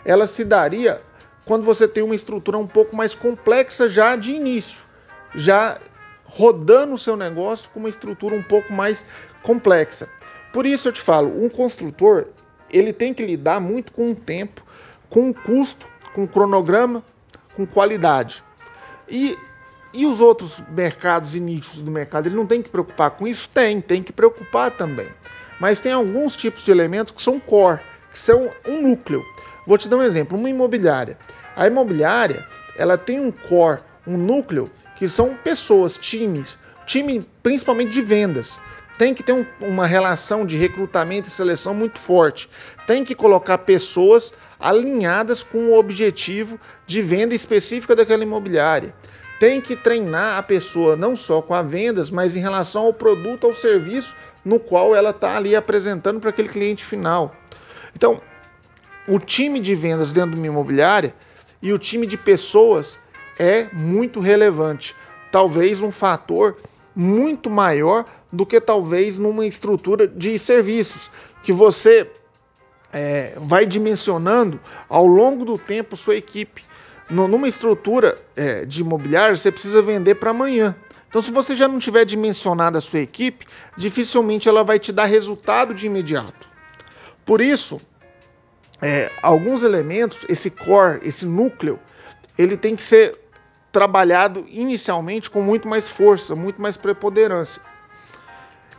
ela 0.06 0.26
se 0.26 0.44
daria 0.44 1.02
quando 1.46 1.64
você 1.64 1.88
tem 1.88 2.04
uma 2.04 2.16
estrutura 2.16 2.58
um 2.58 2.68
pouco 2.68 2.96
mais 2.96 3.16
complexa 3.16 3.88
já 3.88 4.16
de 4.16 4.34
início, 4.34 4.84
já 5.34 5.80
rodando 6.26 6.94
o 6.94 6.98
seu 6.98 7.16
negócio 7.16 7.70
com 7.72 7.80
uma 7.80 7.90
estrutura 7.90 8.36
um 8.36 8.44
pouco 8.44 8.74
mais 8.74 9.06
complexa. 9.44 10.10
Por 10.52 10.66
isso 10.66 10.90
eu 10.90 10.92
te 10.92 11.02
falo, 11.02 11.44
um 11.44 11.50
construtor 11.50 12.28
ele 12.70 12.92
tem 12.92 13.14
que 13.14 13.26
lidar 13.26 13.62
muito 13.62 13.94
com 13.94 14.12
o 14.12 14.16
tempo, 14.16 14.62
com 15.10 15.34
custo 15.34 15.88
com 16.18 16.28
cronograma, 16.28 17.04
com 17.54 17.68
qualidade. 17.68 18.44
E, 19.08 19.38
e 19.94 20.04
os 20.08 20.20
outros 20.20 20.60
mercados 20.70 21.36
e 21.36 21.40
nichos 21.40 21.78
do 21.78 21.92
mercado, 21.92 22.28
ele 22.28 22.36
não 22.36 22.48
tem 22.48 22.60
que 22.60 22.70
preocupar 22.70 23.12
com 23.12 23.28
isso? 23.28 23.48
Tem, 23.54 23.80
tem 23.80 24.02
que 24.02 24.12
preocupar 24.12 24.72
também. 24.72 25.08
Mas 25.60 25.80
tem 25.80 25.92
alguns 25.92 26.36
tipos 26.36 26.64
de 26.64 26.72
elementos 26.72 27.14
que 27.14 27.22
são 27.22 27.40
core, 27.40 27.82
que 28.12 28.18
são 28.18 28.52
um 28.68 28.82
núcleo. 28.82 29.24
Vou 29.68 29.78
te 29.78 29.88
dar 29.88 29.98
um 29.98 30.02
exemplo, 30.02 30.36
uma 30.36 30.50
imobiliária. 30.50 31.20
A 31.56 31.68
imobiliária, 31.68 32.44
ela 32.76 32.98
tem 32.98 33.20
um 33.20 33.32
core, 33.32 33.82
um 34.08 34.18
núcleo, 34.18 34.72
que 34.96 35.08
são 35.08 35.36
pessoas, 35.36 35.98
times, 35.98 36.58
time 36.88 37.28
principalmente 37.44 37.92
de 37.92 38.02
vendas. 38.02 38.60
Tem 38.98 39.14
que 39.14 39.22
ter 39.22 39.34
um, 39.34 39.46
uma 39.62 39.86
relação 39.86 40.46
de 40.46 40.58
recrutamento 40.58 41.28
e 41.28 41.32
seleção 41.32 41.74
muito 41.74 42.00
forte. 42.00 42.50
Tem 42.86 43.04
que 43.04 43.14
colocar 43.14 43.60
pessoas 43.60 44.34
alinhadas 44.60 45.44
com 45.44 45.70
o 45.70 45.78
objetivo 45.78 46.60
de 46.86 47.02
venda 47.02 47.36
específica 47.36 47.96
daquela 47.96 48.24
imobiliária 48.24 48.94
tem 49.40 49.62
que 49.62 49.76
treinar 49.76 50.38
a 50.38 50.44
pessoa 50.44 50.96
não 50.96 51.16
só 51.16 51.42
com 51.42 51.54
as 51.54 51.70
vendas, 51.70 52.10
mas 52.10 52.36
em 52.36 52.40
relação 52.40 52.86
ao 52.86 52.94
produto 52.94 53.46
ou 53.46 53.54
serviço 53.54 54.16
no 54.44 54.60
qual 54.60 54.96
ela 54.96 55.12
está 55.12 55.38
ali 55.38 55.56
apresentando 55.56 56.20
para 56.20 56.30
aquele 56.30 56.50
cliente 56.50 56.84
final. 56.84 57.36
Então, 57.96 58.22
o 59.08 59.20
time 59.20 59.60
de 59.60 59.76
vendas 59.76 60.12
dentro 60.12 60.32
de 60.32 60.38
uma 60.38 60.48
imobiliária 60.48 61.14
e 61.62 61.72
o 61.72 61.78
time 61.78 62.08
de 62.08 62.18
pessoas 62.18 62.98
é 63.38 63.68
muito 63.74 64.20
relevante. 64.20 64.96
Talvez 65.32 65.82
um 65.82 65.92
fator 65.92 66.58
muito 66.96 67.50
maior 67.50 68.06
do 68.32 68.46
que 68.46 68.60
talvez 68.60 69.18
numa 69.18 69.46
estrutura 69.46 70.08
de 70.08 70.38
serviços, 70.38 71.10
que 71.44 71.54
você 71.54 72.10
é, 72.92 73.34
vai 73.38 73.66
dimensionando 73.66 74.60
ao 74.90 75.06
longo 75.06 75.46
do 75.46 75.58
tempo 75.58 75.96
sua 75.96 76.16
equipe 76.16 76.64
numa 77.10 77.48
estrutura 77.48 78.22
é, 78.36 78.66
de 78.66 78.82
imobiliário, 78.82 79.38
você 79.38 79.52
precisa 79.52 79.82
vender 79.82 80.16
para 80.16 80.32
amanhã. 80.32 80.76
Então, 81.10 81.22
se 81.22 81.32
você 81.32 81.56
já 81.56 81.68
não 81.68 81.80
tiver 81.80 82.04
dimensionado 82.04 82.78
a 82.78 82.82
sua 82.82 83.00
equipe, 83.00 83.46
dificilmente 83.78 84.50
ela 84.50 84.64
vai 84.64 84.78
te 84.78 84.92
dar 84.92 85.06
resultado 85.06 85.74
de 85.74 85.88
imediato. 85.88 86.50
Por 87.26 87.40
isso, 87.40 87.80
é, 88.82 89.10
alguns 89.22 89.64
elementos, 89.64 90.20
esse 90.28 90.50
core, 90.52 91.00
esse 91.02 91.26
núcleo, 91.26 91.80
ele 92.38 92.58
tem 92.58 92.76
que 92.76 92.84
ser 92.84 93.18
trabalhado 93.72 94.46
inicialmente 94.50 95.30
com 95.30 95.42
muito 95.42 95.68
mais 95.68 95.88
força, 95.88 96.36
muito 96.36 96.62
mais 96.62 96.76
preponderância. 96.76 97.62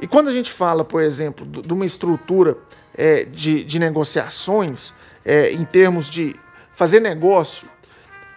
E 0.01 0.07
quando 0.07 0.29
a 0.29 0.33
gente 0.33 0.51
fala, 0.51 0.85
por 0.85 1.03
exemplo, 1.03 1.45
de 1.47 1.73
uma 1.73 1.85
estrutura 1.85 2.57
é, 2.95 3.25
de, 3.25 3.65
de, 3.65 3.79
negociações, 3.79 4.95
é, 5.25 5.53
em 5.53 5.65
termos 5.65 6.09
de 6.09 6.35
fazer 6.73 7.01
negócio, 7.01 7.69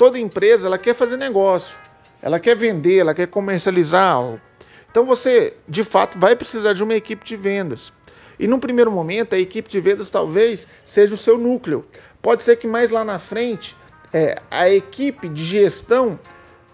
Toda 0.01 0.17
empresa 0.17 0.67
ela 0.67 0.79
quer 0.79 0.95
fazer 0.95 1.15
negócio, 1.15 1.77
ela 2.23 2.39
quer 2.39 2.55
vender, 2.55 2.97
ela 2.97 3.13
quer 3.13 3.27
comercializar 3.27 4.11
algo. 4.11 4.41
Então 4.89 5.05
você, 5.05 5.53
de 5.69 5.83
fato, 5.83 6.17
vai 6.17 6.35
precisar 6.35 6.73
de 6.73 6.81
uma 6.83 6.95
equipe 6.95 7.23
de 7.23 7.35
vendas. 7.35 7.93
E 8.39 8.47
num 8.47 8.57
primeiro 8.57 8.89
momento, 8.89 9.35
a 9.35 9.37
equipe 9.37 9.69
de 9.69 9.79
vendas 9.79 10.09
talvez 10.09 10.67
seja 10.83 11.13
o 11.13 11.17
seu 11.17 11.37
núcleo. 11.37 11.85
Pode 12.19 12.41
ser 12.41 12.55
que 12.55 12.65
mais 12.65 12.89
lá 12.89 13.05
na 13.05 13.19
frente, 13.19 13.77
é, 14.11 14.41
a 14.49 14.67
equipe 14.67 15.29
de 15.29 15.45
gestão, 15.45 16.19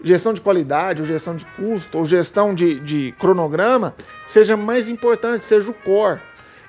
gestão 0.04 0.34
de 0.34 0.42
qualidade, 0.42 1.02
ou 1.02 1.08
gestão 1.08 1.36
de 1.36 1.46
custo, 1.46 1.98
ou 1.98 2.06
gestão 2.06 2.54
de, 2.54 2.80
de 2.80 3.12
cronograma, 3.20 3.96
seja 4.26 4.56
mais 4.56 4.90
importante, 4.90 5.46
seja 5.46 5.70
o 5.70 5.74
core. 5.74 6.22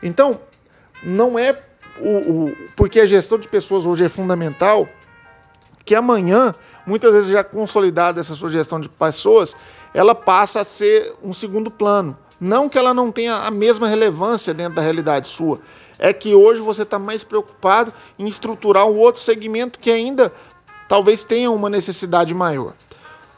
Então, 0.03 0.41
não 1.03 1.39
é 1.39 1.61
o, 2.01 2.47
o, 2.47 2.57
porque 2.77 3.01
a 3.01 3.07
gestão 3.07 3.39
de 3.39 3.49
pessoas 3.49 3.87
hoje 3.87 4.05
é 4.05 4.09
fundamental 4.09 4.89
que 5.85 5.95
amanhã, 5.95 6.55
muitas 6.87 7.13
vezes 7.13 7.31
já 7.31 7.43
consolidada 7.43 8.21
essa 8.21 8.35
sugestão 8.35 8.79
de 8.79 8.91
pessoas, 8.91 9.57
ela 9.95 10.15
passa 10.15 10.61
a 10.61 10.65
ser 10.65 11.15
um 11.23 11.33
segundo 11.33 11.71
plano. 11.71 12.17
Não 12.39 12.69
que 12.69 12.79
ela 12.79 12.93
não 12.93 13.11
tenha 13.11 13.35
a 13.35 13.51
mesma 13.51 13.89
relevância 13.89 14.53
dentro 14.53 14.75
da 14.75 14.83
realidade 14.83 15.27
sua, 15.27 15.61
é 15.99 16.13
que 16.13 16.35
hoje 16.35 16.61
você 16.61 16.83
está 16.83 16.99
mais 16.99 17.25
preocupado 17.25 17.93
em 18.19 18.29
estruturar 18.29 18.87
um 18.87 18.97
outro 18.97 19.21
segmento 19.21 19.79
que 19.79 19.91
ainda 19.91 20.31
talvez 20.89 21.25
tenha 21.25 21.51
uma 21.51 21.71
necessidade 21.71 22.35
maior. 22.35 22.75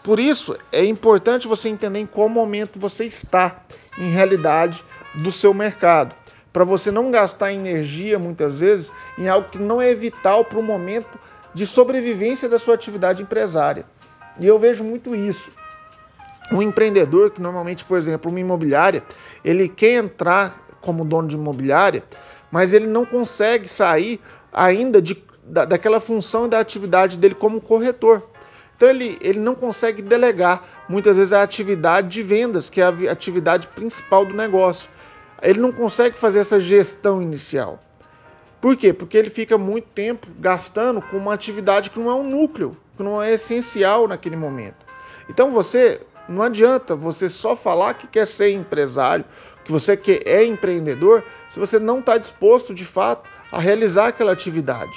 Por 0.02 0.18
isso, 0.18 0.56
é 0.72 0.84
importante 0.84 1.46
você 1.46 1.68
entender 1.68 1.98
em 1.98 2.06
qual 2.06 2.28
momento 2.28 2.78
você 2.78 3.04
está 3.04 3.62
em 3.98 4.08
realidade 4.08 4.84
do 5.14 5.30
seu 5.30 5.52
mercado, 5.52 6.14
para 6.52 6.64
você 6.64 6.90
não 6.90 7.10
gastar 7.10 7.52
energia 7.52 8.18
muitas 8.18 8.60
vezes 8.60 8.92
em 9.18 9.28
algo 9.28 9.48
que 9.50 9.58
não 9.58 9.80
é 9.80 9.94
vital 9.94 10.44
para 10.44 10.58
o 10.58 10.62
momento 10.62 11.18
de 11.52 11.66
sobrevivência 11.66 12.48
da 12.48 12.58
sua 12.58 12.74
atividade 12.74 13.22
empresária. 13.22 13.84
E 14.38 14.46
eu 14.46 14.58
vejo 14.58 14.82
muito 14.82 15.14
isso. 15.14 15.52
Um 16.52 16.62
empreendedor 16.62 17.30
que 17.30 17.40
normalmente, 17.40 17.84
por 17.84 17.98
exemplo, 17.98 18.30
uma 18.30 18.40
imobiliária, 18.40 19.04
ele 19.44 19.68
quer 19.68 20.02
entrar 20.02 20.66
como 20.80 21.04
dono 21.04 21.28
de 21.28 21.36
imobiliária, 21.36 22.02
mas 22.50 22.72
ele 22.72 22.86
não 22.86 23.04
consegue 23.04 23.68
sair 23.68 24.20
ainda 24.52 25.00
de, 25.00 25.22
da, 25.44 25.64
daquela 25.64 26.00
função 26.00 26.46
e 26.46 26.48
da 26.48 26.58
atividade 26.58 27.18
dele 27.18 27.34
como 27.34 27.60
corretor. 27.60 28.28
Então 28.80 28.88
ele, 28.88 29.18
ele 29.20 29.38
não 29.38 29.54
consegue 29.54 30.00
delegar 30.00 30.64
muitas 30.88 31.18
vezes 31.18 31.34
a 31.34 31.42
atividade 31.42 32.08
de 32.08 32.22
vendas, 32.22 32.70
que 32.70 32.80
é 32.80 32.84
a 32.84 33.12
atividade 33.12 33.66
principal 33.66 34.24
do 34.24 34.34
negócio. 34.34 34.88
Ele 35.42 35.60
não 35.60 35.70
consegue 35.70 36.18
fazer 36.18 36.38
essa 36.38 36.58
gestão 36.58 37.20
inicial. 37.20 37.78
Por 38.58 38.74
quê? 38.78 38.94
Porque 38.94 39.18
ele 39.18 39.28
fica 39.28 39.58
muito 39.58 39.86
tempo 39.88 40.28
gastando 40.38 41.02
com 41.02 41.18
uma 41.18 41.34
atividade 41.34 41.90
que 41.90 42.00
não 42.00 42.10
é 42.10 42.14
um 42.14 42.26
núcleo, 42.26 42.74
que 42.96 43.02
não 43.02 43.22
é 43.22 43.34
essencial 43.34 44.08
naquele 44.08 44.34
momento. 44.34 44.86
Então 45.28 45.50
você 45.50 46.00
não 46.26 46.42
adianta 46.42 46.96
você 46.96 47.28
só 47.28 47.54
falar 47.54 47.92
que 47.92 48.06
quer 48.06 48.26
ser 48.26 48.52
empresário, 48.52 49.26
que 49.62 49.70
você 49.70 49.94
quer, 49.94 50.26
é 50.26 50.42
empreendedor, 50.42 51.22
se 51.50 51.58
você 51.58 51.78
não 51.78 51.98
está 51.98 52.16
disposto 52.16 52.72
de 52.72 52.86
fato 52.86 53.28
a 53.52 53.58
realizar 53.58 54.06
aquela 54.06 54.32
atividade. 54.32 54.96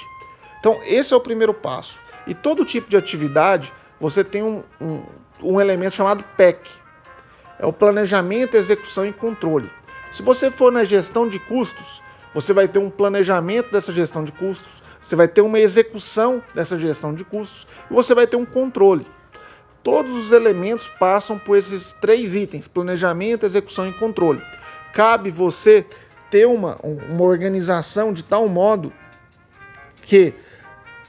Então 0.58 0.80
esse 0.86 1.12
é 1.12 1.16
o 1.18 1.20
primeiro 1.20 1.52
passo. 1.52 2.02
E 2.26 2.34
todo 2.34 2.64
tipo 2.64 2.88
de 2.88 2.96
atividade 2.96 3.72
você 4.00 4.24
tem 4.24 4.42
um, 4.42 4.62
um, 4.80 5.02
um 5.42 5.60
elemento 5.60 5.94
chamado 5.94 6.24
PEC. 6.36 6.68
É 7.58 7.66
o 7.66 7.72
planejamento, 7.72 8.56
execução 8.56 9.06
e 9.06 9.12
controle. 9.12 9.70
Se 10.10 10.22
você 10.22 10.50
for 10.50 10.72
na 10.72 10.84
gestão 10.84 11.28
de 11.28 11.38
custos, 11.38 12.02
você 12.32 12.52
vai 12.52 12.66
ter 12.66 12.78
um 12.78 12.90
planejamento 12.90 13.70
dessa 13.70 13.92
gestão 13.92 14.24
de 14.24 14.32
custos, 14.32 14.82
você 15.00 15.14
vai 15.14 15.28
ter 15.28 15.40
uma 15.40 15.58
execução 15.58 16.42
dessa 16.54 16.78
gestão 16.78 17.14
de 17.14 17.24
custos 17.24 17.66
e 17.90 17.94
você 17.94 18.14
vai 18.14 18.26
ter 18.26 18.36
um 18.36 18.44
controle. 18.44 19.06
Todos 19.82 20.16
os 20.16 20.32
elementos 20.32 20.88
passam 20.88 21.38
por 21.38 21.56
esses 21.56 21.92
três 21.92 22.34
itens: 22.34 22.66
planejamento, 22.66 23.44
execução 23.44 23.88
e 23.88 23.92
controle. 23.92 24.42
Cabe 24.92 25.30
você 25.30 25.86
ter 26.30 26.46
uma, 26.46 26.76
uma 26.82 27.22
organização 27.22 28.12
de 28.12 28.24
tal 28.24 28.48
modo 28.48 28.92
que 30.02 30.34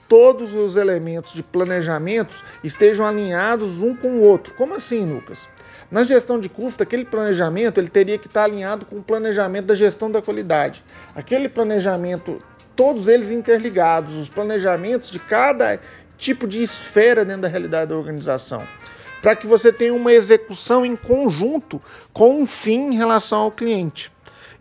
todos 0.07 0.53
os 0.53 0.77
elementos 0.77 1.33
de 1.33 1.41
planejamento 1.41 2.43
estejam 2.63 3.05
alinhados 3.05 3.81
um 3.81 3.95
com 3.95 4.17
o 4.17 4.21
outro. 4.21 4.53
Como 4.53 4.75
assim, 4.75 5.05
Lucas? 5.05 5.49
Na 5.89 6.03
gestão 6.03 6.39
de 6.39 6.49
custo, 6.49 6.83
aquele 6.83 7.05
planejamento 7.05 7.79
ele 7.79 7.89
teria 7.89 8.17
que 8.17 8.27
estar 8.27 8.43
alinhado 8.43 8.85
com 8.85 8.97
o 8.97 9.03
planejamento 9.03 9.67
da 9.67 9.75
gestão 9.75 10.09
da 10.09 10.21
qualidade. 10.21 10.83
Aquele 11.15 11.47
planejamento, 11.47 12.41
todos 12.75 13.07
eles 13.07 13.29
interligados, 13.31 14.13
os 14.15 14.29
planejamentos 14.29 15.11
de 15.11 15.19
cada 15.19 15.79
tipo 16.17 16.47
de 16.47 16.63
esfera 16.63 17.23
dentro 17.23 17.43
da 17.43 17.47
realidade 17.47 17.89
da 17.89 17.97
organização, 17.97 18.67
para 19.21 19.35
que 19.35 19.45
você 19.45 19.71
tenha 19.71 19.93
uma 19.93 20.13
execução 20.13 20.85
em 20.85 20.95
conjunto 20.95 21.81
com 22.13 22.41
um 22.41 22.45
fim 22.45 22.89
em 22.89 22.95
relação 22.95 23.41
ao 23.41 23.51
cliente. 23.51 24.11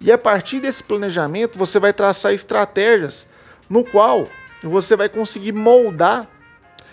E 0.01 0.11
a 0.11 0.19
partir 0.19 0.61
desse 0.61 0.83
planejamento, 0.83 1.59
você 1.59 1.79
vai 1.79 1.93
traçar 1.93 2.35
estratégias 2.35 3.27
no 3.69 3.85
qual 3.85 4.29
você 4.69 4.97
vai 4.97 5.09
conseguir 5.09 5.53
moldar 5.53 6.29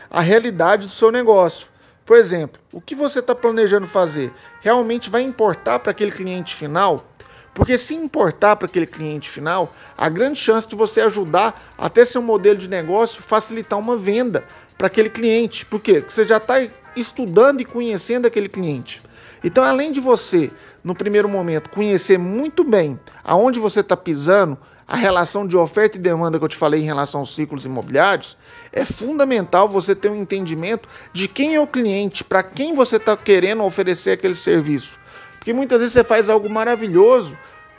a 0.09 0.21
realidade 0.21 0.87
do 0.87 0.93
seu 0.93 1.11
negócio. 1.11 1.67
Por 2.05 2.17
exemplo, 2.17 2.61
o 2.73 2.81
que 2.81 2.93
você 2.93 3.19
está 3.19 3.33
planejando 3.33 3.87
fazer 3.87 4.33
realmente 4.59 5.09
vai 5.09 5.21
importar 5.21 5.79
para 5.79 5.91
aquele 5.91 6.11
cliente 6.11 6.53
final? 6.55 7.05
Porque 7.53 7.77
se 7.77 7.95
importar 7.95 8.55
para 8.55 8.67
aquele 8.67 8.87
cliente 8.87 9.29
final, 9.29 9.73
a 9.97 10.07
grande 10.09 10.39
chance 10.39 10.67
de 10.67 10.75
você 10.75 11.01
ajudar 11.01 11.73
até 11.77 12.05
seu 12.05 12.21
modelo 12.21 12.57
de 12.57 12.69
negócio 12.69 13.21
facilitar 13.21 13.77
uma 13.77 13.97
venda 13.97 14.43
para 14.77 14.87
aquele 14.87 15.09
cliente. 15.09 15.65
Por 15.65 15.79
quê? 15.79 15.95
Porque 15.95 16.11
você 16.11 16.25
já 16.25 16.37
está 16.37 16.55
estudando 16.95 17.61
e 17.61 17.65
conhecendo 17.65 18.25
aquele 18.25 18.47
cliente. 18.47 19.01
Então, 19.43 19.63
além 19.63 19.91
de 19.91 19.99
você, 19.99 20.51
no 20.83 20.93
primeiro 20.93 21.27
momento, 21.27 21.69
conhecer 21.69 22.17
muito 22.17 22.63
bem 22.63 22.99
aonde 23.23 23.59
você 23.59 23.79
está 23.79 23.97
pisando, 23.97 24.57
a 24.91 24.97
relação 24.97 25.47
de 25.47 25.55
oferta 25.55 25.97
e 25.97 26.01
demanda 26.01 26.37
que 26.37 26.43
eu 26.43 26.49
te 26.49 26.57
falei 26.57 26.81
em 26.81 26.85
relação 26.85 27.21
aos 27.21 27.33
ciclos 27.33 27.65
imobiliários, 27.65 28.35
é 28.73 28.83
fundamental 28.83 29.65
você 29.65 29.95
ter 29.95 30.09
um 30.09 30.15
entendimento 30.15 30.89
de 31.13 31.29
quem 31.29 31.55
é 31.55 31.61
o 31.61 31.65
cliente, 31.65 32.25
para 32.25 32.43
quem 32.43 32.73
você 32.73 32.97
está 32.97 33.15
querendo 33.15 33.63
oferecer 33.63 34.11
aquele 34.11 34.35
serviço. 34.35 34.99
Porque 35.37 35.53
muitas 35.53 35.79
vezes 35.79 35.93
você 35.93 36.03
faz 36.03 36.29
algo 36.29 36.49
maravilhoso 36.49 37.37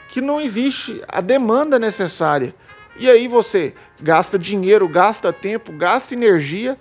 que 0.08 0.22
não 0.22 0.40
existe 0.40 1.02
a 1.06 1.20
demanda 1.20 1.78
necessária. 1.78 2.54
E 2.98 3.10
aí 3.10 3.28
você 3.28 3.74
gasta 4.00 4.38
dinheiro, 4.38 4.88
gasta 4.88 5.32
tempo, 5.34 5.70
gasta 5.72 6.14
energia 6.14 6.78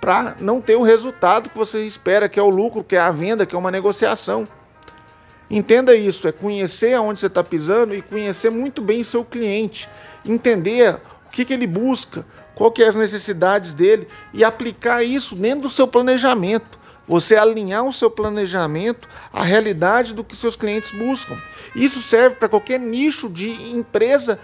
para 0.00 0.36
não 0.40 0.60
ter 0.60 0.76
o 0.76 0.82
resultado 0.82 1.50
que 1.50 1.56
você 1.56 1.84
espera, 1.84 2.28
que 2.28 2.38
é 2.38 2.42
o 2.42 2.48
lucro, 2.48 2.84
que 2.84 2.96
é 2.96 3.00
a 3.00 3.10
venda, 3.10 3.44
que 3.44 3.54
é 3.54 3.58
uma 3.58 3.70
negociação. 3.70 4.46
Entenda 5.50 5.94
isso, 5.94 6.28
é 6.28 6.32
conhecer 6.32 6.94
aonde 6.94 7.20
você 7.20 7.26
está 7.26 7.42
pisando 7.42 7.94
e 7.94 8.02
conhecer 8.02 8.50
muito 8.50 8.82
bem 8.82 9.02
seu 9.02 9.24
cliente, 9.24 9.88
entender 10.24 10.94
o 11.26 11.30
que, 11.30 11.44
que 11.44 11.54
ele 11.54 11.66
busca, 11.66 12.26
qual 12.54 12.70
que 12.70 12.82
é 12.82 12.86
as 12.86 12.94
necessidades 12.94 13.72
dele 13.72 14.06
e 14.34 14.44
aplicar 14.44 15.02
isso 15.02 15.34
dentro 15.34 15.62
do 15.62 15.68
seu 15.68 15.86
planejamento. 15.86 16.78
Você 17.06 17.36
alinhar 17.36 17.86
o 17.86 17.92
seu 17.92 18.10
planejamento 18.10 19.08
à 19.32 19.42
realidade 19.42 20.12
do 20.12 20.22
que 20.22 20.36
seus 20.36 20.54
clientes 20.54 20.90
buscam. 20.90 21.36
Isso 21.74 22.02
serve 22.02 22.36
para 22.36 22.50
qualquer 22.50 22.78
nicho 22.78 23.30
de 23.30 23.48
empresa 23.72 24.38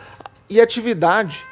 e 0.49 0.59
atividade. 0.59 1.47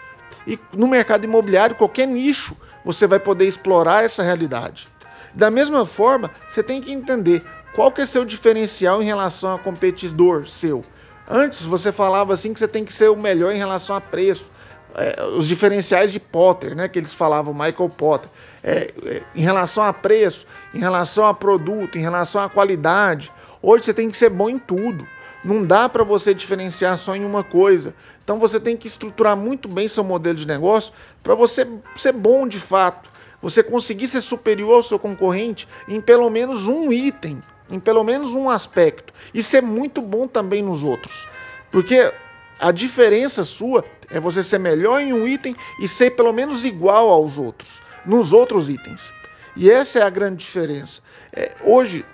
E 0.47 0.59
no 0.77 0.89
mercado 0.89 1.25
imobiliário, 1.25 1.77
qualquer 1.77 2.07
nicho, 2.07 2.57
você 2.85 3.07
vai 3.07 3.19
poder 3.19 3.47
explorar 3.47 4.05
essa 4.05 4.23
realidade. 4.23 4.89
Da 5.35 5.51
mesma 5.51 5.87
forma, 5.87 6.31
você 6.49 6.63
tem 6.63 6.81
que 6.81 6.93
entender 6.93 7.43
qual 7.75 7.91
que 7.91 8.03
é 8.03 8.07
seu 8.07 8.25
diferencial 8.25 9.03
em 9.03 9.07
relação 9.07 9.51
ao 9.51 9.59
competidor 9.59 10.47
seu. 10.47 10.85
Antes 11.29 11.65
você 11.65 11.91
falava 11.91 12.33
assim 12.33 12.53
que 12.53 12.59
você 12.59 12.69
tem 12.69 12.85
que 12.85 12.93
ser 12.93 13.09
o 13.09 13.17
melhor 13.17 13.53
em 13.53 13.59
relação 13.59 13.97
a 13.97 14.01
preço. 14.01 14.51
É, 14.95 15.25
os 15.25 15.49
diferenciais 15.49 16.13
de 16.13 16.21
Potter, 16.21 16.77
né, 16.77 16.87
que 16.87 16.99
eles 16.99 17.15
falavam, 17.15 17.55
Michael 17.55 17.89
Potter, 17.89 18.31
é, 18.63 18.93
é, 19.07 19.23
em 19.35 19.41
relação 19.41 19.83
a 19.83 19.91
preço, 19.91 20.47
em 20.75 20.81
relação 20.81 21.27
a 21.27 21.33
produto, 21.33 21.97
em 21.97 22.03
relação 22.03 22.43
à 22.43 22.49
qualidade. 22.51 23.33
Hoje 23.63 23.85
você 23.85 23.95
tem 23.95 24.11
que 24.11 24.17
ser 24.19 24.29
bom 24.29 24.51
em 24.51 24.59
tudo. 24.59 25.07
Não 25.45 25.65
dá 25.65 25.89
para 25.89 26.05
você 26.05 26.33
diferenciar 26.33 26.97
só 26.97 27.17
em 27.17 27.25
uma 27.25 27.43
coisa. 27.43 27.95
Então 28.23 28.39
você 28.39 28.61
tem 28.61 28.77
que 28.77 28.87
estruturar 28.87 29.37
muito 29.37 29.69
bem 29.69 29.89
seu 29.89 30.05
modelo 30.05 30.37
de 30.37 30.47
negócio 30.47 30.93
para 31.23 31.35
você 31.35 31.67
ser 31.95 32.13
bom 32.13 32.47
de 32.47 32.61
fato. 32.61 33.11
Você 33.41 33.63
conseguir 33.63 34.07
ser 34.07 34.21
superior 34.21 34.75
ao 34.75 34.83
seu 34.83 34.99
concorrente 34.99 35.67
em 35.89 36.01
pelo 36.01 36.31
menos 36.31 36.69
um 36.69 36.93
item, 36.93 37.43
em 37.71 37.81
pelo 37.81 38.05
menos 38.05 38.35
um 38.35 38.49
aspecto. 38.49 39.13
E 39.35 39.43
ser 39.43 39.63
muito 39.63 40.01
bom 40.01 40.29
também 40.29 40.63
nos 40.63 40.85
outros. 40.85 41.27
Porque 41.73 42.13
a 42.61 42.71
diferença 42.71 43.43
sua 43.43 43.85
é 44.09 44.21
você 44.21 44.43
ser 44.43 44.59
melhor 44.59 45.01
em 45.01 45.13
um 45.13 45.27
item 45.27 45.57
e 45.81 45.89
ser 45.89 46.11
pelo 46.11 46.33
menos 46.33 46.65
igual 46.65 47.11
aos 47.11 47.37
outros, 47.37 47.83
nos 48.07 48.33
outros 48.33 48.71
itens. 48.71 49.13
E 49.57 49.71
essa 49.71 49.99
é 49.99 50.03
a 50.03 50.11
grande 50.11 50.37
diferença. 50.37 51.03
É, 51.33 51.53
hoje, 51.63 52.05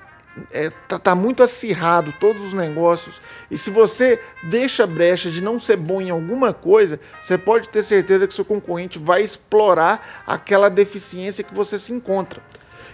é, 0.51 0.71
tá, 0.71 0.99
tá, 0.99 1.15
muito 1.15 1.43
acirrado 1.43 2.13
todos 2.21 2.43
os 2.43 2.53
negócios. 2.55 3.21
E 3.51 3.57
se 3.57 3.71
você 3.71 4.21
deixa 4.43 4.87
brecha 4.87 5.31
de 5.31 5.43
não 5.43 5.59
ser 5.59 5.77
bom 5.77 6.01
em 6.01 6.11
alguma 6.11 6.53
coisa, 6.53 7.01
você 7.21 7.37
pode 7.37 7.69
ter 7.69 7.83
certeza 7.83 8.27
que 8.27 8.35
seu 8.35 8.45
concorrente 8.45 8.99
vai 8.99 9.23
explorar 9.23 10.23
aquela 10.27 10.69
deficiência 10.69 11.45
que 11.45 11.55
você 11.55 11.79
se 11.79 11.93
encontra. 11.93 12.43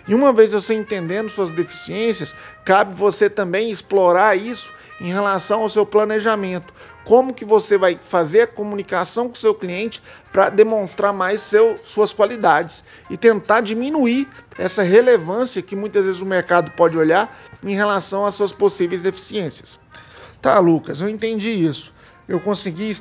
E 0.07 0.15
uma 0.15 0.33
vez 0.33 0.53
você 0.53 0.75
entendendo 0.75 1.31
suas 1.31 1.51
deficiências, 1.51 2.35
cabe 2.65 2.95
você 2.95 3.31
também 3.31 3.71
explorar 3.71 4.37
isso 4.37 4.73
em 5.01 5.07
relação 5.07 5.63
ao 5.63 5.69
seu 5.69 5.87
planejamento. 5.87 6.73
Como 7.05 7.35
que 7.35 7.45
você 7.45 7.77
vai 7.77 7.99
fazer 8.01 8.43
a 8.43 8.47
comunicação 8.47 9.29
com 9.29 9.35
o 9.35 9.39
seu 9.39 9.55
cliente 9.55 10.03
para 10.33 10.51
demonstrar 10.51 11.13
mais 11.13 11.41
seu, 11.41 11.79
suas 11.85 12.13
qualidades 12.13 12.85
e 13.11 13.17
tentar 13.17 13.61
diminuir 13.61 14.29
essa 14.59 14.83
relevância 14.83 15.63
que 15.63 15.77
muitas 15.77 16.07
vezes 16.07 16.21
o 16.21 16.27
mercado 16.27 16.71
pode 16.73 16.97
olhar 16.97 17.35
em 17.63 17.75
relação 17.75 18.27
às 18.27 18.35
suas 18.35 18.53
possíveis 18.53 19.03
deficiências. 19.03 19.79
Tá, 20.41 20.59
Lucas, 20.59 21.01
eu 21.01 21.09
entendi 21.09 21.49
isso. 21.49 21.95
Eu 22.27 22.41
consegui 22.41 22.93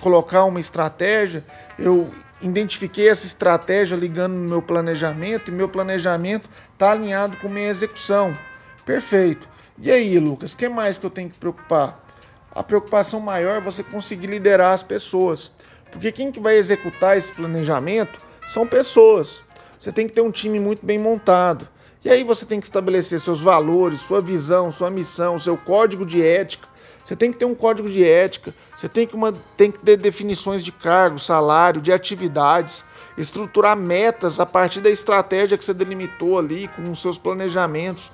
colocar 0.00 0.44
uma 0.44 0.60
estratégia, 0.60 1.44
eu 1.78 2.12
identifiquei 2.40 3.08
essa 3.08 3.26
estratégia 3.26 3.96
ligando 3.96 4.34
no 4.34 4.48
meu 4.48 4.62
planejamento 4.62 5.50
e 5.50 5.54
meu 5.54 5.68
planejamento 5.68 6.48
está 6.72 6.92
alinhado 6.92 7.36
com 7.38 7.48
minha 7.48 7.68
execução. 7.68 8.36
Perfeito. 8.84 9.48
E 9.80 9.90
aí, 9.90 10.18
Lucas, 10.18 10.54
que 10.54 10.68
mais 10.68 10.98
que 10.98 11.06
eu 11.06 11.10
tenho 11.10 11.30
que 11.30 11.38
preocupar? 11.38 12.04
A 12.50 12.62
preocupação 12.62 13.20
maior 13.20 13.56
é 13.56 13.60
você 13.60 13.82
conseguir 13.82 14.26
liderar 14.26 14.72
as 14.72 14.82
pessoas. 14.82 15.52
Porque 15.90 16.10
quem 16.10 16.32
que 16.32 16.40
vai 16.40 16.56
executar 16.56 17.16
esse 17.16 17.30
planejamento 17.30 18.20
são 18.46 18.66
pessoas. 18.66 19.42
Você 19.78 19.92
tem 19.92 20.06
que 20.06 20.12
ter 20.12 20.20
um 20.20 20.30
time 20.30 20.58
muito 20.58 20.84
bem 20.84 20.98
montado. 20.98 21.68
E 22.04 22.10
aí 22.10 22.24
você 22.24 22.46
tem 22.46 22.60
que 22.60 22.66
estabelecer 22.66 23.20
seus 23.20 23.40
valores, 23.40 24.00
sua 24.00 24.20
visão, 24.20 24.70
sua 24.70 24.90
missão, 24.90 25.38
seu 25.38 25.56
código 25.56 26.06
de 26.06 26.24
ética. 26.24 26.66
Você 27.08 27.16
tem 27.16 27.32
que 27.32 27.38
ter 27.38 27.46
um 27.46 27.54
código 27.54 27.88
de 27.88 28.04
ética, 28.04 28.54
você 28.76 28.86
tem 28.86 29.06
que, 29.06 29.16
uma, 29.16 29.32
tem 29.56 29.70
que 29.70 29.78
ter 29.78 29.96
definições 29.96 30.62
de 30.62 30.70
cargo, 30.70 31.18
salário, 31.18 31.80
de 31.80 31.90
atividades, 31.90 32.84
estruturar 33.16 33.74
metas 33.74 34.38
a 34.38 34.44
partir 34.44 34.82
da 34.82 34.90
estratégia 34.90 35.56
que 35.56 35.64
você 35.64 35.72
delimitou 35.72 36.38
ali, 36.38 36.68
com 36.76 36.90
os 36.90 37.00
seus 37.00 37.16
planejamentos 37.16 38.12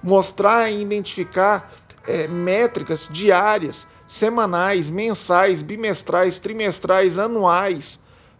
mostrar 0.00 0.70
e 0.70 0.80
identificar 0.80 1.68
é, 2.06 2.28
métricas 2.28 3.08
diárias, 3.10 3.88
semanais, 4.06 4.88
mensais, 4.88 5.60
bimestrais, 5.60 6.38
trimestrais, 6.38 7.18
anuais. 7.18 7.98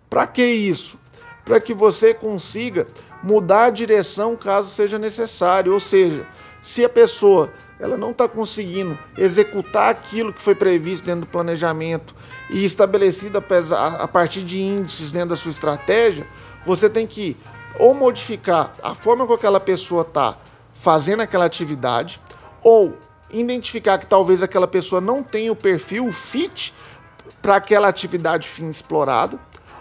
Para 0.09 0.29
que 0.29 0.45
isso? 0.45 0.97
Para 1.45 1.61
que 1.61 1.75
você 1.75 2.15
consiga 2.15 2.87
mudar 3.21 3.65
a 3.65 3.71
direção 3.71 4.37
caso 4.37 4.71
seja 4.71 4.97
necessário. 4.97 5.73
Ou 5.73 5.81
seja, 5.81 6.25
se 6.63 6.85
a 6.85 6.89
pessoa 6.89 7.53
ela 7.81 7.97
não 7.97 8.11
está 8.11 8.29
conseguindo 8.29 8.99
executar 9.17 9.91
aquilo 9.91 10.33
que 10.33 10.43
foi 10.43 10.55
previsto 10.55 11.05
dentro 11.05 11.23
do 11.23 11.27
planejamento 11.27 12.15
e 12.51 12.65
estabelecido 12.65 13.39
a 13.39 14.09
partir 14.09 14.43
de 14.43 14.61
índices 14.61 15.13
dentro 15.13 15.31
da 15.31 15.37
sua 15.37 15.51
estratégia, 15.51 16.27
você 16.67 16.91
tem 16.91 17.07
que 17.07 17.37
ou 17.79 17.95
modificar 17.95 18.75
a 18.83 18.95
forma 18.95 19.27
com 19.27 19.35
que 19.35 19.41
aquela 19.41 19.61
pessoa 19.61 20.03
está 20.03 20.37
fazendo 20.75 21.21
aquela 21.21 21.45
atividade, 21.45 22.21
ou 22.63 22.97
identificar 23.31 23.99
que 23.99 24.07
talvez 24.07 24.43
aquela 24.43 24.67
pessoa 24.67 25.01
não 25.01 25.23
tenha 25.23 25.53
o 25.53 25.57
perfil, 25.57 26.11
fit 26.13 26.73
para 27.43 27.57
aquela 27.57 27.89
atividade 27.89 28.49
fim 28.49 28.69
explorada, 28.69 29.39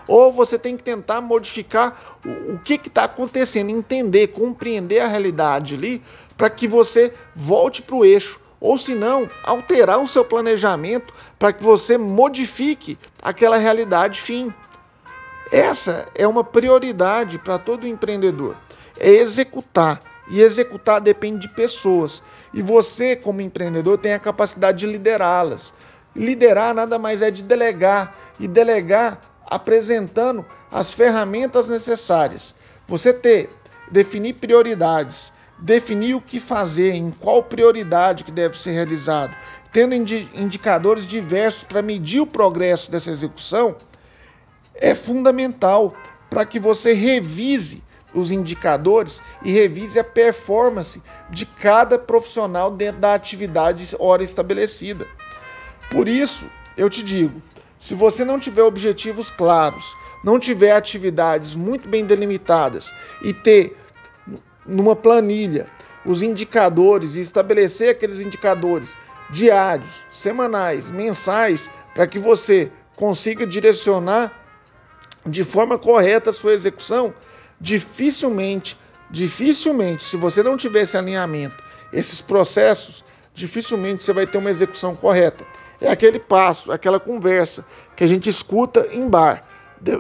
ou 0.08 0.32
você 0.32 0.58
tem 0.58 0.78
que 0.78 0.84
tentar 0.84 1.22
modificar 1.22 2.00
o, 2.26 2.54
o 2.54 2.60
que 2.60 2.76
está 2.76 3.04
acontecendo, 3.04 3.70
entender, 3.70 4.28
compreender 4.28 5.00
a 5.00 5.08
realidade 5.08 5.76
ali, 5.76 6.02
para 6.38 6.50
que 6.50 6.68
você 6.68 7.14
volte 7.36 7.82
para 7.82 7.96
o 7.96 8.06
eixo. 8.06 8.40
Ou 8.60 8.78
se 8.78 8.96
não, 8.96 9.30
alterar 9.44 10.00
o 10.00 10.08
seu 10.08 10.24
planejamento 10.24 11.14
para 11.38 11.54
que 11.54 11.64
você 11.64 11.98
modifique 11.98 12.98
aquela 13.22 13.58
realidade 13.58 14.22
fim. 14.22 14.54
Essa 15.52 16.08
é 16.16 16.28
uma 16.28 16.44
prioridade 16.44 17.38
para 17.38 17.58
todo 17.58 17.88
empreendedor. 17.88 18.56
É 19.00 19.10
executar, 19.10 20.02
e 20.30 20.42
executar 20.42 21.00
depende 21.00 21.48
de 21.48 21.54
pessoas. 21.54 22.22
E 22.54 22.62
você, 22.62 23.16
como 23.16 23.42
empreendedor, 23.42 23.98
tem 23.98 24.14
a 24.14 24.20
capacidade 24.20 24.80
de 24.80 24.88
liderá-las. 24.88 25.74
Liderar 26.16 26.74
nada 26.74 26.98
mais 26.98 27.22
é 27.22 27.30
de 27.30 27.44
delegar 27.44 28.16
e 28.40 28.48
delegar 28.48 29.22
apresentando 29.46 30.46
as 30.72 30.92
ferramentas 30.92 31.70
necessárias. 31.70 32.54
Você 32.88 33.14
ter, 33.14 33.50
definir 33.90 34.34
prioridades, 34.34 35.32
definir 35.60 36.16
o 36.16 36.22
que 36.22 36.40
fazer, 36.40 36.94
em 36.94 37.12
qual 37.12 37.44
prioridade 37.44 38.24
que 38.24 38.32
deve 38.32 38.58
ser 38.58 38.72
realizado, 38.72 39.36
tendo 39.72 39.96
indicadores 39.96 41.06
diversos 41.06 41.64
para 41.64 41.82
medir 41.82 42.22
o 42.22 42.28
progresso 42.28 42.92
dessa 42.92 43.12
execução, 43.12 43.76
é 44.76 44.94
fundamental 44.94 45.96
para 46.30 46.46
que 46.46 46.60
você 46.60 46.94
revise 46.94 47.84
os 48.14 48.32
indicadores 48.32 49.22
e 49.44 49.52
revise 49.52 50.00
a 50.00 50.04
performance 50.04 51.02
de 51.30 51.46
cada 51.46 51.98
profissional 52.00 52.72
dentro 52.72 53.02
da 53.02 53.14
atividade 53.14 53.96
hora 54.00 54.24
estabelecida. 54.24 55.08
Por 55.90 56.08
isso, 56.08 56.48
eu 56.76 56.90
te 56.90 57.04
digo, 57.04 57.42
se 57.80 57.94
você 57.94 58.26
não 58.26 58.40
tiver 58.40 58.64
objetivos 58.64 59.30
claros, 59.30 59.96
não 60.24 60.40
tiver 60.40 60.72
atividades 60.72 61.56
muito 61.56 61.88
bem 61.88 62.06
delimitadas 62.06 62.94
e 63.24 63.34
ter 63.34 63.78
numa 64.68 64.96
planilha 64.96 65.68
os 66.06 66.22
indicadores 66.22 67.16
e 67.16 67.22
estabelecer 67.22 67.90
aqueles 67.90 68.20
indicadores 68.22 68.96
diários, 69.30 70.06
semanais, 70.10 70.90
mensais, 70.90 71.70
para 71.94 72.08
que 72.08 72.18
você 72.18 72.72
consiga 72.96 73.46
direcionar 73.46 74.32
de 75.26 75.44
forma 75.44 75.78
correta 75.78 76.30
a 76.30 76.34
sua 76.34 76.54
execução, 76.54 77.14
dificilmente, 77.60 78.78
dificilmente, 79.12 80.04
se 80.04 80.16
você 80.16 80.42
não 80.42 80.56
tiver 80.56 80.82
esse 80.82 80.98
alinhamento, 80.98 81.62
esses 81.92 82.22
processos, 82.22 83.04
dificilmente 83.34 84.04
você 84.04 84.14
vai 84.14 84.26
ter 84.26 84.38
uma 84.38 84.50
execução 84.50 84.96
correta. 84.96 85.46
É 85.82 85.92
aquele 85.92 86.20
passo, 86.20 86.72
aquela 86.72 87.00
conversa 87.00 87.66
que 87.96 88.04
a 88.04 88.08
gente 88.08 88.30
escuta 88.30 88.88
em 88.92 89.08
bar. 89.10 89.44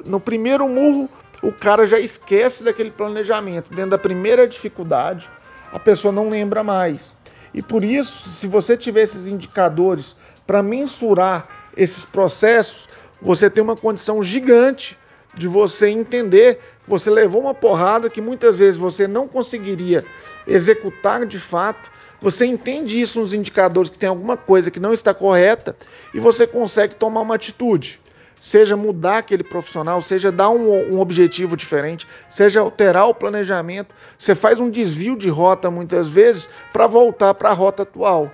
No 0.05 0.19
primeiro 0.19 0.67
murro, 0.67 1.09
o 1.41 1.51
cara 1.51 1.85
já 1.85 1.99
esquece 1.99 2.63
daquele 2.63 2.91
planejamento. 2.91 3.73
Dentro 3.73 3.91
da 3.91 3.97
primeira 3.97 4.47
dificuldade, 4.47 5.29
a 5.71 5.79
pessoa 5.79 6.11
não 6.11 6.29
lembra 6.29 6.63
mais. 6.63 7.15
E 7.53 7.61
por 7.61 7.83
isso, 7.83 8.29
se 8.29 8.47
você 8.47 8.75
tiver 8.75 9.01
esses 9.01 9.27
indicadores 9.27 10.15
para 10.45 10.63
mensurar 10.63 11.47
esses 11.75 12.05
processos, 12.05 12.87
você 13.21 13.49
tem 13.49 13.63
uma 13.63 13.75
condição 13.75 14.21
gigante 14.21 14.97
de 15.33 15.47
você 15.47 15.89
entender 15.89 16.55
que 16.55 16.89
você 16.89 17.09
levou 17.09 17.41
uma 17.41 17.53
porrada 17.53 18.09
que 18.09 18.21
muitas 18.21 18.57
vezes 18.57 18.77
você 18.77 19.07
não 19.07 19.27
conseguiria 19.27 20.03
executar 20.47 21.25
de 21.25 21.39
fato. 21.39 21.91
Você 22.19 22.45
entende 22.45 22.99
isso 22.99 23.19
nos 23.19 23.33
indicadores 23.33 23.91
que 23.91 23.99
tem 23.99 24.09
alguma 24.09 24.35
coisa 24.35 24.71
que 24.71 24.79
não 24.79 24.93
está 24.93 25.13
correta 25.13 25.75
e 26.13 26.19
você 26.19 26.47
consegue 26.47 26.95
tomar 26.95 27.21
uma 27.21 27.35
atitude. 27.35 27.99
Seja 28.39 28.75
mudar 28.75 29.19
aquele 29.19 29.43
profissional, 29.43 30.01
seja 30.01 30.31
dar 30.31 30.49
um, 30.49 30.93
um, 30.93 30.99
objetivo 30.99 31.57
diferente, 31.57 32.07
seja 32.29 32.61
alterar 32.61 33.07
o 33.07 33.13
planejamento. 33.13 33.93
Você 34.17 34.35
faz 34.35 34.59
um 34.59 34.69
desvio 34.69 35.17
de 35.17 35.29
rota 35.29 35.71
muitas 35.71 36.07
vezes 36.07 36.49
para 36.71 36.87
voltar 36.87 37.33
para 37.33 37.49
a 37.49 37.53
rota 37.53 37.83
atual. 37.83 38.31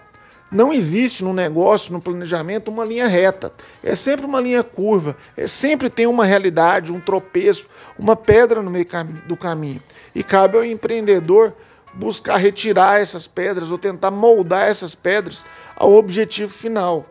Não 0.54 0.72
existe 0.72 1.24
no 1.24 1.34
negócio, 1.34 1.92
no 1.92 2.00
planejamento, 2.00 2.70
uma 2.70 2.86
linha 2.86 3.08
reta. 3.08 3.52
É 3.82 3.96
sempre 3.96 4.24
uma 4.24 4.40
linha 4.40 4.64
curva. 4.64 5.18
É 5.36 5.48
sempre 5.48 5.90
tem 5.90 6.06
uma 6.06 6.26
realidade, 6.26 6.94
um 6.94 7.00
tropeço, 7.00 7.68
uma 7.98 8.16
pedra 8.16 8.62
no 8.62 8.70
meio 8.70 8.88
do 9.28 9.36
caminho. 9.36 9.82
E 10.14 10.24
cabe 10.24 10.56
ao 10.56 10.64
empreendedor 10.64 11.56
buscar 11.96 12.38
retirar 12.38 13.02
essas 13.02 13.28
pedras 13.28 13.72
ou 13.72 13.80
tentar 13.80 14.12
moldar 14.12 14.68
essas 14.68 14.94
pedras 14.94 15.44
ao 15.76 15.94
objetivo 15.94 16.54
final. 16.54 17.08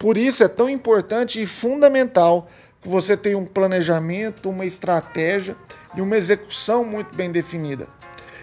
Por 0.00 0.18
isso 0.18 0.42
é 0.42 0.48
tão 0.48 0.68
importante 0.68 1.40
e 1.40 1.46
fundamental 1.46 2.48
que 2.82 2.88
você 2.88 3.16
tenha 3.16 3.38
um 3.38 3.46
planejamento, 3.46 4.50
uma 4.50 4.66
estratégia 4.66 5.56
e 5.94 6.00
uma 6.00 6.16
execução 6.16 6.84
muito 6.84 7.14
bem 7.14 7.30
definida. 7.30 7.86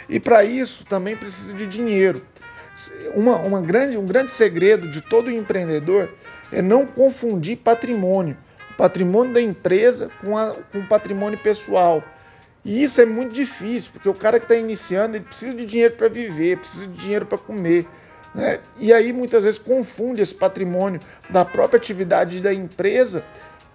E 0.07 0.21
para 0.21 0.45
isso 0.45 0.85
também 0.85 1.17
precisa 1.17 1.53
de 1.53 1.67
dinheiro 1.67 2.21
uma, 3.15 3.37
uma 3.37 3.61
grande, 3.61 3.97
um 3.97 4.05
grande 4.05 4.31
segredo 4.31 4.87
de 4.87 5.01
todo 5.01 5.31
empreendedor 5.31 6.09
é 6.51 6.61
não 6.61 6.85
confundir 6.85 7.57
patrimônio, 7.57 8.37
o 8.71 8.73
patrimônio 8.75 9.33
da 9.33 9.41
empresa 9.41 10.11
com, 10.21 10.37
a, 10.37 10.55
com 10.71 10.79
o 10.79 10.87
patrimônio 10.87 11.39
pessoal. 11.39 12.03
E 12.63 12.83
isso 12.83 13.01
é 13.01 13.05
muito 13.05 13.33
difícil, 13.33 13.91
porque 13.93 14.09
o 14.09 14.13
cara 14.13 14.39
que 14.39 14.45
está 14.45 14.55
iniciando 14.55 15.15
ele 15.15 15.25
precisa 15.25 15.53
de 15.53 15.65
dinheiro 15.65 15.95
para 15.95 16.07
viver, 16.07 16.57
precisa 16.57 16.87
de 16.87 16.93
dinheiro 16.93 17.25
para 17.25 17.37
comer. 17.37 17.87
Né? 18.33 18.59
E 18.79 18.93
aí 18.93 19.11
muitas 19.11 19.43
vezes 19.43 19.59
confunde 19.59 20.21
esse 20.21 20.35
patrimônio 20.35 20.99
da 21.29 21.43
própria 21.43 21.77
atividade 21.77 22.41
da 22.41 22.53
empresa 22.53 23.23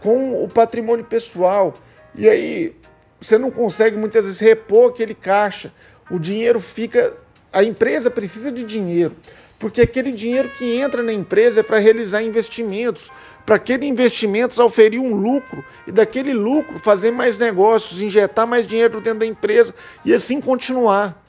com 0.00 0.42
o 0.42 0.48
patrimônio 0.48 1.04
pessoal. 1.04 1.78
E 2.14 2.28
aí 2.28 2.76
você 3.20 3.38
não 3.38 3.50
consegue 3.50 3.96
muitas 3.96 4.24
vezes 4.24 4.40
repor 4.40 4.90
aquele 4.90 5.14
caixa. 5.14 5.72
O 6.10 6.18
dinheiro 6.18 6.60
fica 6.60 7.14
a 7.52 7.62
empresa 7.62 8.10
precisa 8.10 8.50
de 8.50 8.64
dinheiro, 8.64 9.14
porque 9.58 9.82
aquele 9.82 10.10
dinheiro 10.10 10.48
que 10.48 10.78
entra 10.78 11.02
na 11.02 11.12
empresa 11.12 11.60
é 11.60 11.62
para 11.62 11.78
realizar 11.78 12.22
investimentos, 12.22 13.12
para 13.44 13.56
aquele 13.56 13.86
investimentos 13.86 14.58
oferir 14.58 14.98
um 14.98 15.14
lucro 15.14 15.62
e 15.86 15.92
daquele 15.92 16.32
lucro 16.32 16.78
fazer 16.78 17.10
mais 17.10 17.38
negócios, 17.38 18.00
injetar 18.00 18.46
mais 18.46 18.66
dinheiro 18.66 19.00
dentro 19.00 19.20
da 19.20 19.26
empresa 19.26 19.74
e 20.04 20.14
assim 20.14 20.40
continuar. 20.40 21.22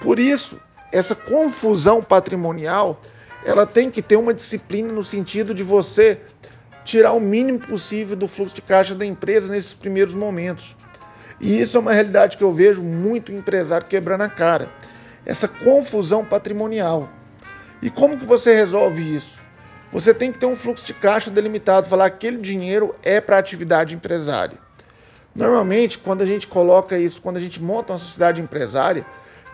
Por 0.00 0.18
isso, 0.18 0.60
essa 0.92 1.14
confusão 1.14 2.02
patrimonial, 2.02 2.98
ela 3.44 3.66
tem 3.66 3.90
que 3.90 4.02
ter 4.02 4.16
uma 4.16 4.34
disciplina 4.34 4.92
no 4.92 5.04
sentido 5.04 5.54
de 5.54 5.62
você 5.62 6.20
tirar 6.84 7.12
o 7.12 7.20
mínimo 7.20 7.58
possível 7.58 8.16
do 8.16 8.26
fluxo 8.26 8.54
de 8.54 8.62
caixa 8.62 8.94
da 8.94 9.04
empresa 9.04 9.52
nesses 9.52 9.74
primeiros 9.74 10.14
momentos. 10.14 10.76
E 11.40 11.60
isso 11.60 11.76
é 11.76 11.80
uma 11.80 11.92
realidade 11.92 12.36
que 12.36 12.44
eu 12.44 12.52
vejo 12.52 12.82
muito 12.82 13.32
empresário 13.32 13.86
quebrando 13.86 14.22
a 14.22 14.28
cara 14.28 14.68
essa 15.24 15.46
confusão 15.46 16.24
patrimonial. 16.24 17.08
E 17.82 17.90
como 17.90 18.18
que 18.18 18.24
você 18.24 18.54
resolve 18.54 19.14
isso? 19.14 19.40
Você 19.92 20.14
tem 20.14 20.30
que 20.30 20.38
ter 20.38 20.46
um 20.46 20.56
fluxo 20.56 20.86
de 20.86 20.94
caixa 20.94 21.30
delimitado, 21.30 21.88
falar 21.88 22.10
que 22.10 22.16
aquele 22.26 22.38
dinheiro 22.38 22.94
é 23.02 23.20
para 23.20 23.38
atividade 23.38 23.94
empresária. 23.94 24.58
Normalmente, 25.34 25.98
quando 25.98 26.22
a 26.22 26.26
gente 26.26 26.46
coloca 26.46 26.98
isso, 26.98 27.22
quando 27.22 27.36
a 27.36 27.40
gente 27.40 27.62
monta 27.62 27.92
uma 27.92 27.98
sociedade 27.98 28.40
empresária, 28.40 29.04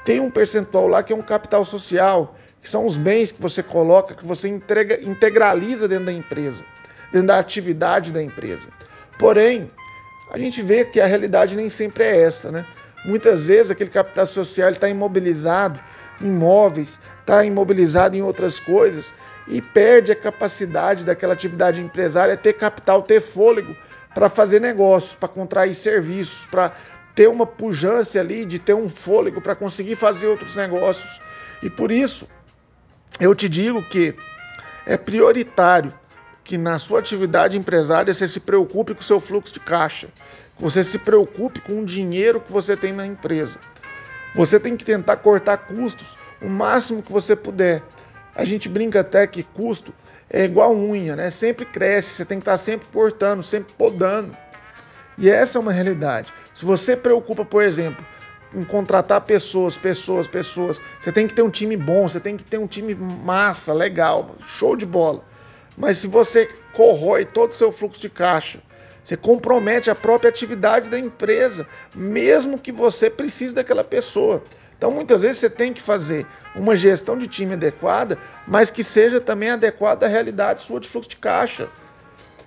tem 0.07 0.21
um 0.21 0.31
percentual 0.31 0.87
lá 0.87 1.03
que 1.03 1.13
é 1.13 1.17
um 1.17 1.21
capital 1.21 1.65
social, 1.65 2.37
que 2.63 2.71
são 2.71 2.87
os 2.87 2.97
bens 2.97 3.33
que 3.33 3.43
você 3.43 3.61
coloca, 3.61 4.15
que 4.15 4.25
você 4.25 4.49
entrega, 4.49 5.01
integraliza 5.03 5.89
dentro 5.89 6.07
da 6.07 6.13
empresa, 6.13 6.65
dentro 7.13 7.27
da 7.27 7.39
atividade 7.41 8.13
da 8.13 8.23
empresa. 8.23 8.69
Porém, 9.19 9.69
a 10.31 10.39
gente 10.39 10.63
vê 10.63 10.85
que 10.85 11.01
a 11.01 11.07
realidade 11.07 11.57
nem 11.57 11.69
sempre 11.69 12.05
é 12.05 12.21
essa, 12.21 12.53
né? 12.53 12.65
Muitas 13.05 13.49
vezes 13.49 13.73
aquele 13.73 13.91
capital 13.91 14.29
social 14.29 14.71
está 14.71 14.89
imobilizado 14.89 15.81
em 16.21 16.27
imóveis, 16.29 17.01
está 17.21 17.45
imobilizado 17.45 18.17
em 18.17 18.23
outras 18.23 18.61
coisas 18.61 19.13
e 19.49 19.61
perde 19.61 20.13
a 20.13 20.17
capacidade 20.17 21.05
daquela 21.05 21.33
atividade 21.33 21.81
empresária 21.81 22.37
ter 22.37 22.53
capital, 22.53 23.03
ter 23.03 23.21
fôlego 23.21 23.77
para 24.15 24.29
fazer 24.29 24.61
negócios, 24.61 25.17
para 25.17 25.29
contrair 25.29 25.75
serviços, 25.75 26.47
para 26.47 26.73
ter 27.17 27.29
uma 27.29 27.47
pujança 27.47 28.21
ali 28.21 28.45
de 28.45 28.59
ter 28.59 28.75
um 28.75 28.91
fôlego 28.91 29.41
para 29.41 29.57
conseguir 29.57 29.97
fazer 29.97 30.27
outros 30.27 30.55
negócios. 30.55 31.19
E 31.63 31.71
por 31.71 31.91
isso 31.91 32.29
eu 33.19 33.35
te 33.35 33.49
digo 33.49 33.83
que 33.83 34.15
é 34.85 34.99
prioritário 34.99 35.93
que 36.45 36.59
na 36.59 36.79
sua 36.79 37.01
atividade 37.01 37.57
empresária 37.57 38.13
você 38.13 38.29
se 38.29 38.39
preocupe 38.39 38.95
com 38.95 39.01
o 39.01 39.05
seu 39.05 39.19
fluxo 39.19 39.55
de 39.55 39.61
caixa, 39.61 40.09
que 40.57 40.63
você 40.63 40.85
se 40.85 40.99
preocupe 40.99 41.61
com 41.63 41.81
o 41.81 41.87
dinheiro 41.87 42.39
que 42.39 42.53
você 42.53 42.77
tem 42.77 42.93
na 42.93 43.07
empresa. 43.07 43.59
Você 44.35 44.61
tem 44.61 44.77
que 44.77 44.85
tentar 44.85 45.17
cortar 45.17 45.57
custos 45.57 46.19
o 46.43 46.49
máximo 46.49 47.03
que 47.03 47.11
você 47.11 47.35
puder. 47.35 47.83
A 48.35 48.45
gente 48.45 48.69
brinca 48.69 49.01
até 49.01 49.27
que 49.27 49.43
custo 49.43 49.93
é 50.29 50.45
igual 50.45 50.77
unha, 50.77 51.17
né? 51.17 51.31
Sempre 51.31 51.65
cresce, 51.65 52.11
você 52.11 52.25
tem 52.27 52.39
que 52.39 52.43
estar 52.43 52.59
sempre 52.59 52.87
cortando, 52.93 53.43
sempre 53.43 53.73
podando. 53.73 54.37
E 55.19 55.31
essa 55.31 55.59
é 55.59 55.61
uma 55.61 55.73
realidade. 55.73 56.33
Se 56.53 56.65
você 56.65 56.97
preocupa, 56.97 57.45
por 57.45 57.63
exemplo, 57.63 58.05
em 58.55 58.65
contratar 58.65 59.23
pessoas, 59.23 59.77
pessoas, 59.77 60.27
pessoas, 60.27 60.81
você 60.99 61.11
tem 61.11 61.27
que 61.27 61.35
ter 61.35 61.43
um 61.43 61.51
time 61.51 61.77
bom, 61.77 62.09
você 62.09 62.21
tem 62.21 62.37
que 62.37 62.45
ter 62.45 62.59
um 62.59 62.67
time 62.67 62.95
massa, 62.95 63.73
legal, 63.73 64.37
show 64.47 64.77
de 64.77 64.87
bola. 64.87 65.25
Mas 65.77 65.99
se 65.99 66.07
você 66.07 66.49
corrói 66.73 67.25
todo 67.25 67.51
o 67.51 67.55
seu 67.55 67.73
fluxo 67.73 68.01
de 68.01 68.09
caixa, 68.09 68.63
você 69.03 69.17
compromete 69.17 69.91
a 69.91 69.95
própria 69.95 70.29
atividade 70.29 70.91
da 70.91 70.99
empresa, 70.99 71.67
mesmo 71.95 72.59
que 72.59 72.73
você 72.73 73.09
precise 73.09 73.55
daquela 73.55 73.85
pessoa. 73.85 74.43
Então, 74.77 74.91
muitas 74.91 75.23
vezes 75.23 75.39
você 75.39 75.49
tem 75.49 75.73
que 75.73 75.81
fazer 75.81 76.27
uma 76.55 76.77
gestão 76.77 77.17
de 77.17 77.27
time 77.27 77.55
adequada, 77.55 78.19
mas 78.47 78.71
que 78.71 78.83
seja 78.83 79.21
também 79.21 79.51
adequada 79.51 80.07
à 80.07 80.09
realidade 80.09 80.61
sua 80.61 80.81
de 80.81 80.89
fluxo 80.89 81.11
de 81.11 81.17
caixa. 81.17 81.69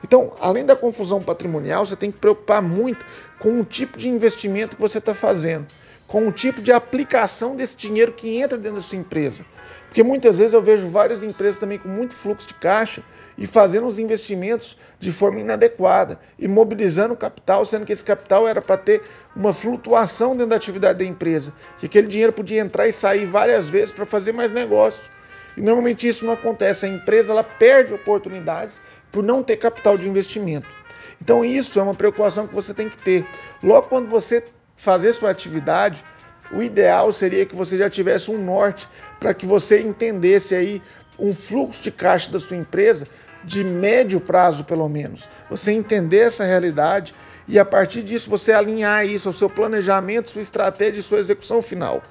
Então, 0.04 0.34
além 0.40 0.66
da 0.66 0.76
confusão 0.76 1.22
patrimonial, 1.22 1.86
você 1.86 1.96
tem 1.96 2.12
que 2.12 2.18
preocupar 2.18 2.62
muito 2.62 3.06
com 3.38 3.60
o 3.60 3.66
tipo 3.66 3.98
de 3.98 4.10
investimento 4.10 4.76
que 4.76 4.82
você 4.82 4.98
está 4.98 5.14
fazendo 5.14 5.68
com 6.10 6.28
o 6.28 6.32
tipo 6.32 6.60
de 6.60 6.72
aplicação 6.72 7.56
desse 7.56 7.78
dinheiro 7.78 8.12
que 8.12 8.40
entra 8.40 8.58
dentro 8.58 8.78
da 8.78 8.82
sua 8.82 8.98
empresa. 8.98 9.46
Porque 9.86 10.02
muitas 10.02 10.40
vezes 10.40 10.54
eu 10.54 10.62
vejo 10.62 10.88
várias 10.88 11.22
empresas 11.22 11.60
também 11.60 11.78
com 11.78 11.88
muito 11.88 12.16
fluxo 12.16 12.48
de 12.48 12.56
caixa 12.56 13.04
e 13.38 13.46
fazendo 13.46 13.86
os 13.86 14.00
investimentos 14.00 14.76
de 15.00 15.12
forma 15.12 15.40
inadequada, 15.40 16.20
imobilizando 16.38 17.14
o 17.14 17.18
capital, 17.18 17.64
sendo 17.64 17.86
que 17.86 17.94
esse 17.94 18.04
capital 18.04 18.48
era 18.48 18.60
para 18.60 18.76
ter 18.76 19.04
uma 19.36 19.54
flutuação 19.54 20.32
dentro 20.32 20.48
da 20.48 20.56
atividade 20.56 20.98
da 20.98 21.06
empresa, 21.06 21.54
que 21.80 21.86
aquele 21.86 22.08
dinheiro 22.08 22.34
podia 22.34 22.60
entrar 22.60 22.88
e 22.88 22.92
sair 22.92 23.28
várias 23.28 23.70
vezes 23.70 23.92
para 23.92 24.06
fazer 24.06 24.32
mais 24.32 24.52
negócios. 24.52 25.10
E 25.58 25.62
normalmente 25.62 26.08
isso 26.08 26.26
não 26.26 26.34
acontece, 26.34 26.86
a 26.86 26.90
empresa 26.90 27.32
ela 27.32 27.44
perde 27.44 27.94
oportunidades 27.94 28.82
por 29.12 29.24
não 29.24 29.44
ter 29.44 29.58
capital 29.58 29.98
de 29.98 30.08
investimento. 30.08 30.68
Então 31.22 31.44
isso 31.44 31.80
é 31.80 31.84
uma 31.84 31.96
preocupação 31.96 32.48
que 32.48 32.56
você 32.56 32.74
tem 32.74 32.90
que 32.90 32.98
ter. 32.98 33.26
Logo 33.62 33.88
quando 33.88 34.08
você 34.08 34.44
fazer 34.76 35.12
sua 35.14 35.30
atividade, 35.30 36.04
o 36.52 36.64
ideal 36.64 37.12
seria 37.12 37.46
que 37.46 37.56
você 37.56 37.78
já 37.78 37.90
tivesse 37.90 38.32
um 38.32 38.38
norte 38.38 38.88
para 39.20 39.34
que 39.34 39.46
você 39.46 39.82
entendesse 39.82 40.56
aí 40.56 40.82
um 41.18 41.34
fluxo 41.34 41.84
de 41.84 41.92
caixa 41.92 42.32
da 42.32 42.40
sua 42.40 42.58
empresa 42.58 43.08
de 43.44 43.64
médio 43.64 44.20
prazo, 44.20 44.64
pelo 44.66 44.88
menos. 44.90 45.30
Você 45.50 45.72
entender 45.72 46.20
essa 46.20 46.44
realidade 46.44 47.14
e 47.48 47.58
a 47.58 47.66
partir 47.66 48.04
disso 48.04 48.30
você 48.30 48.52
alinhar 48.52 49.06
isso 49.06 49.30
ao 49.30 49.34
seu 49.34 49.50
planejamento, 49.50 50.32
sua 50.32 50.42
estratégia 50.42 51.00
e 51.00 51.04
sua 51.04 51.20
execução 51.20 51.62
final. 51.62 52.02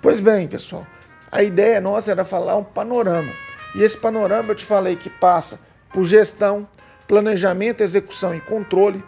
Pois 0.00 0.20
bem, 0.20 0.48
pessoal, 0.48 0.86
a 1.32 1.42
ideia 1.42 1.80
nossa 1.80 2.10
era 2.10 2.24
falar 2.24 2.56
um 2.56 2.64
panorama. 2.64 3.32
E 3.74 3.82
esse 3.82 3.96
panorama 3.96 4.50
eu 4.50 4.54
te 4.54 4.64
falei 4.64 4.94
que 4.94 5.08
passa 5.08 5.58
por 5.92 6.04
gestão, 6.04 6.68
planejamento, 7.08 7.82
execução 7.82 8.34
e 8.34 8.40
controle. 8.40 9.02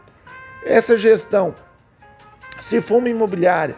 Essa 0.64 0.96
gestão 0.96 1.54
se 2.58 2.80
for 2.80 2.98
uma 2.98 3.08
imobiliária, 3.08 3.76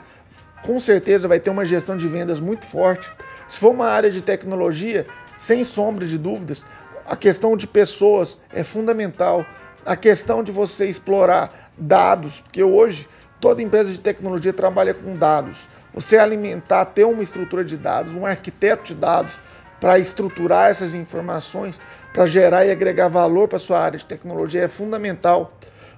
com 0.64 0.78
certeza 0.78 1.26
vai 1.26 1.40
ter 1.40 1.50
uma 1.50 1.64
gestão 1.64 1.96
de 1.96 2.06
vendas 2.09 2.40
muito 2.40 2.66
forte. 2.66 3.11
Se 3.48 3.59
for 3.59 3.70
uma 3.70 3.87
área 3.87 4.11
de 4.11 4.22
tecnologia, 4.22 5.06
sem 5.37 5.64
sombra 5.64 6.06
de 6.06 6.18
dúvidas, 6.18 6.64
a 7.06 7.16
questão 7.16 7.56
de 7.56 7.66
pessoas 7.66 8.38
é 8.52 8.62
fundamental. 8.62 9.46
A 9.85 9.96
questão 9.96 10.42
de 10.42 10.50
você 10.50 10.87
explorar 10.87 11.72
dados, 11.78 12.40
porque 12.40 12.62
hoje 12.62 13.09
toda 13.40 13.62
empresa 13.62 13.92
de 13.92 14.01
tecnologia 14.01 14.53
trabalha 14.53 14.94
com 14.94 15.16
dados. 15.16 15.68
Você 15.94 16.18
alimentar, 16.18 16.85
ter 16.87 17.05
uma 17.05 17.22
estrutura 17.22 17.64
de 17.64 17.77
dados, 17.77 18.14
um 18.14 18.27
arquiteto 18.27 18.85
de 18.85 18.94
dados 18.94 19.40
para 19.81 19.99
estruturar 19.99 20.70
essas 20.70 20.94
informações, 20.94 21.81
para 22.12 22.27
gerar 22.27 22.64
e 22.64 22.70
agregar 22.70 23.09
valor 23.09 23.49
para 23.49 23.59
sua 23.59 23.79
área 23.81 23.99
de 23.99 24.05
tecnologia 24.05 24.62
é 24.62 24.68
fundamental. 24.68 25.53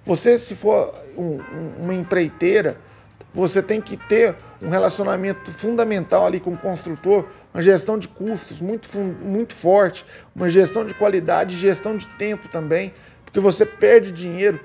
Você, 0.05 0.39
se 0.39 0.55
for 0.55 0.95
um, 1.17 1.41
uma 1.79 1.95
empreiteira, 1.95 2.77
você 3.33 3.63
tem 3.63 3.81
que 3.81 3.97
ter 3.97 4.35
um 4.61 4.69
relacionamento 4.69 5.53
fundamental 5.53 6.27
ali 6.27 6.41
com 6.41 6.53
o 6.53 6.57
construtor, 6.57 7.27
uma 7.53 7.63
gestão 7.63 7.99
de 7.99 8.09
custos 8.09 8.61
muito, 8.61 8.89
muito 8.99 9.55
forte, 9.55 10.05
uma 10.35 10.49
gestão 10.49 10.85
de 10.85 10.95
qualidade, 10.95 11.55
gestão 11.55 11.97
de 11.97 12.07
tempo 12.07 12.49
também, 12.49 12.93
porque 13.25 13.39
você 13.39 13.67
perde 13.67 14.11
dinheiro 14.11 14.59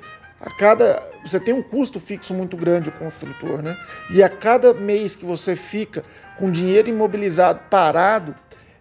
a 0.44 0.50
cada. 0.52 1.02
Você 1.24 1.40
tem 1.40 1.54
um 1.54 1.64
custo 1.64 2.00
fixo 2.00 2.34
muito 2.34 2.58
grande, 2.58 2.90
o 2.90 2.94
construtor, 2.94 3.62
né? 3.62 3.78
E 4.12 4.22
a 4.22 4.30
cada 4.30 4.74
mês 4.74 5.16
que 5.16 5.26
você 5.26 5.56
fica 5.56 6.04
com 6.38 6.52
dinheiro 6.52 6.90
imobilizado 6.90 7.62
parado, 7.70 8.36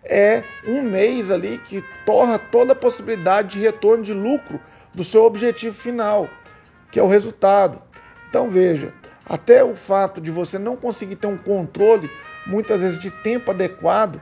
é 0.04 0.42
um 0.66 0.82
mês 0.82 1.30
ali 1.30 1.58
que 1.58 1.84
torna 2.04 2.36
toda 2.36 2.72
a 2.72 2.76
possibilidade 2.76 3.50
de 3.50 3.60
retorno 3.60 4.02
de 4.02 4.12
lucro 4.12 4.60
do 4.92 5.04
seu 5.04 5.22
objetivo 5.22 5.74
final, 5.74 6.28
que 6.90 6.98
é 6.98 7.02
o 7.02 7.08
resultado. 7.08 7.80
Então 8.28 8.50
veja, 8.50 8.92
até 9.24 9.62
o 9.62 9.76
fato 9.76 10.20
de 10.20 10.32
você 10.32 10.58
não 10.58 10.76
conseguir 10.76 11.16
ter 11.16 11.28
um 11.28 11.38
controle, 11.38 12.10
muitas 12.44 12.80
vezes 12.80 12.98
de 12.98 13.10
tempo 13.10 13.52
adequado, 13.52 14.20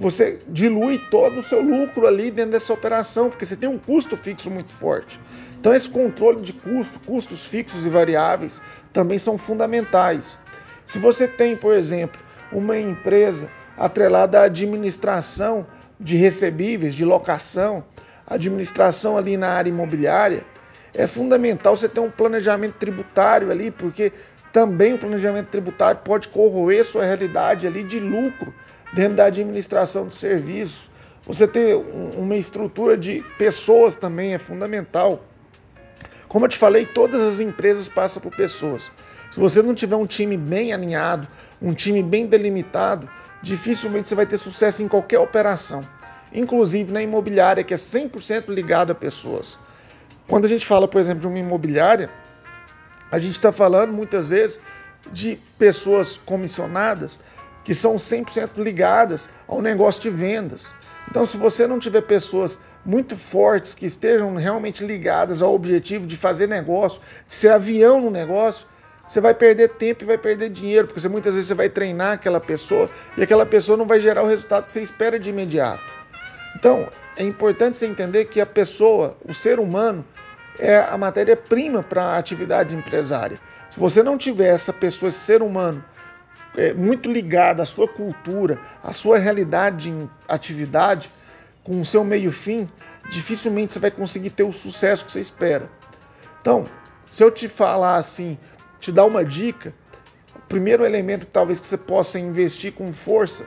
você 0.00 0.38
dilui 0.48 0.98
todo 1.10 1.40
o 1.40 1.42
seu 1.42 1.60
lucro 1.60 2.06
ali 2.06 2.30
dentro 2.30 2.52
dessa 2.52 2.72
operação, 2.72 3.28
porque 3.28 3.44
você 3.44 3.54
tem 3.54 3.68
um 3.68 3.76
custo 3.76 4.16
fixo 4.16 4.50
muito 4.50 4.72
forte. 4.72 5.20
Então, 5.60 5.74
esse 5.74 5.90
controle 5.90 6.40
de 6.40 6.54
custo, 6.54 6.98
custos 7.00 7.44
fixos 7.44 7.84
e 7.84 7.90
variáveis, 7.90 8.62
também 8.94 9.18
são 9.18 9.36
fundamentais. 9.36 10.38
Se 10.86 10.98
você 10.98 11.28
tem, 11.28 11.54
por 11.54 11.74
exemplo, 11.74 12.18
uma 12.50 12.78
empresa 12.78 13.50
atrelada 13.76 14.40
à 14.40 14.44
administração 14.44 15.66
de 16.00 16.16
recebíveis, 16.16 16.94
de 16.94 17.04
locação, 17.04 17.84
administração 18.26 19.18
ali 19.18 19.36
na 19.36 19.50
área 19.50 19.68
imobiliária, 19.68 20.46
é 20.94 21.06
fundamental 21.06 21.76
você 21.76 21.90
ter 21.90 22.00
um 22.00 22.10
planejamento 22.10 22.76
tributário 22.76 23.50
ali, 23.50 23.70
porque 23.70 24.14
também 24.50 24.94
o 24.94 24.98
planejamento 24.98 25.48
tributário 25.48 26.00
pode 26.02 26.28
corroer 26.28 26.86
sua 26.86 27.04
realidade 27.04 27.66
ali 27.66 27.84
de 27.84 28.00
lucro 28.00 28.52
dentro 28.92 29.16
da 29.16 29.26
administração 29.26 30.08
de 30.08 30.14
serviços. 30.14 30.90
Você 31.26 31.46
ter 31.46 31.76
uma 31.76 32.36
estrutura 32.36 32.96
de 32.96 33.22
pessoas 33.38 33.94
também 33.94 34.34
é 34.34 34.38
fundamental. 34.38 35.24
Como 36.28 36.44
eu 36.44 36.48
te 36.48 36.56
falei, 36.56 36.86
todas 36.86 37.20
as 37.20 37.40
empresas 37.40 37.88
passam 37.88 38.22
por 38.22 38.34
pessoas. 38.34 38.90
Se 39.30 39.38
você 39.38 39.62
não 39.62 39.74
tiver 39.74 39.96
um 39.96 40.06
time 40.06 40.36
bem 40.36 40.72
alinhado, 40.72 41.28
um 41.62 41.72
time 41.72 42.02
bem 42.02 42.26
delimitado, 42.26 43.08
dificilmente 43.42 44.08
você 44.08 44.14
vai 44.14 44.26
ter 44.26 44.38
sucesso 44.38 44.82
em 44.82 44.88
qualquer 44.88 45.18
operação, 45.18 45.86
inclusive 46.32 46.92
na 46.92 47.00
imobiliária, 47.00 47.62
que 47.62 47.74
é 47.74 47.76
100% 47.76 48.48
ligada 48.48 48.92
a 48.92 48.94
pessoas. 48.94 49.58
Quando 50.26 50.46
a 50.46 50.48
gente 50.48 50.66
fala, 50.66 50.88
por 50.88 51.00
exemplo, 51.00 51.20
de 51.20 51.26
uma 51.28 51.38
imobiliária, 51.38 52.10
a 53.10 53.18
gente 53.18 53.32
está 53.32 53.52
falando 53.52 53.92
muitas 53.92 54.30
vezes 54.30 54.60
de 55.12 55.38
pessoas 55.58 56.16
comissionadas 56.16 57.20
que 57.64 57.74
são 57.74 57.96
100% 57.96 58.50
ligadas 58.58 59.28
ao 59.46 59.60
negócio 59.60 60.02
de 60.02 60.10
vendas. 60.10 60.74
Então, 61.10 61.26
se 61.26 61.36
você 61.36 61.66
não 61.66 61.78
tiver 61.78 62.02
pessoas 62.02 62.58
muito 62.84 63.16
fortes 63.16 63.74
que 63.74 63.84
estejam 63.84 64.34
realmente 64.36 64.84
ligadas 64.84 65.42
ao 65.42 65.54
objetivo 65.54 66.06
de 66.06 66.16
fazer 66.16 66.46
negócio, 66.46 67.00
de 67.26 67.34
ser 67.34 67.50
avião 67.50 68.00
no 68.00 68.10
negócio, 68.10 68.66
você 69.06 69.20
vai 69.20 69.34
perder 69.34 69.70
tempo 69.70 70.04
e 70.04 70.06
vai 70.06 70.16
perder 70.16 70.48
dinheiro, 70.50 70.86
porque 70.86 71.00
você, 71.00 71.08
muitas 71.08 71.34
vezes 71.34 71.48
você 71.48 71.54
vai 71.54 71.68
treinar 71.68 72.12
aquela 72.12 72.38
pessoa 72.38 72.88
e 73.16 73.22
aquela 73.22 73.44
pessoa 73.44 73.76
não 73.76 73.84
vai 73.84 73.98
gerar 73.98 74.22
o 74.22 74.28
resultado 74.28 74.66
que 74.66 74.72
você 74.72 74.80
espera 74.80 75.18
de 75.18 75.30
imediato. 75.30 75.82
Então, 76.54 76.88
é 77.16 77.24
importante 77.24 77.76
você 77.76 77.86
entender 77.86 78.26
que 78.26 78.40
a 78.40 78.46
pessoa, 78.46 79.16
o 79.28 79.34
ser 79.34 79.58
humano, 79.58 80.04
é 80.60 80.78
a 80.78 80.96
matéria-prima 80.96 81.82
para 81.82 82.04
a 82.04 82.18
atividade 82.18 82.76
empresária. 82.76 83.40
Se 83.68 83.80
você 83.80 84.02
não 84.02 84.16
tiver 84.16 84.48
essa 84.48 84.72
pessoa, 84.72 85.08
esse 85.08 85.18
ser 85.18 85.42
humano, 85.42 85.84
é, 86.60 86.74
muito 86.74 87.10
ligado 87.10 87.62
à 87.62 87.64
sua 87.64 87.88
cultura, 87.88 88.60
à 88.82 88.92
sua 88.92 89.18
realidade 89.18 89.90
de 89.90 90.10
atividade, 90.28 91.10
com 91.64 91.80
o 91.80 91.84
seu 91.84 92.04
meio-fim, 92.04 92.68
dificilmente 93.08 93.72
você 93.72 93.78
vai 93.78 93.90
conseguir 93.90 94.28
ter 94.28 94.42
o 94.42 94.52
sucesso 94.52 95.06
que 95.06 95.12
você 95.12 95.20
espera. 95.20 95.70
Então, 96.38 96.68
se 97.10 97.24
eu 97.24 97.30
te 97.30 97.48
falar 97.48 97.96
assim, 97.96 98.38
te 98.78 98.92
dar 98.92 99.06
uma 99.06 99.24
dica, 99.24 99.72
o 100.36 100.40
primeiro 100.48 100.84
elemento 100.84 101.24
talvez 101.24 101.60
que 101.60 101.66
você 101.66 101.78
possa 101.78 102.18
investir 102.18 102.74
com 102.74 102.92
força, 102.92 103.46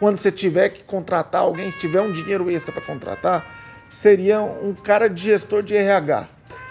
quando 0.00 0.18
você 0.18 0.32
tiver 0.32 0.70
que 0.70 0.82
contratar 0.82 1.42
alguém, 1.42 1.70
se 1.70 1.78
tiver 1.78 2.00
um 2.00 2.10
dinheiro 2.10 2.50
extra 2.50 2.72
para 2.72 2.82
contratar, 2.82 3.46
seria 3.92 4.40
um 4.40 4.74
cara 4.74 5.08
de 5.08 5.22
gestor 5.22 5.62
de 5.62 5.76
RH. 5.76 6.26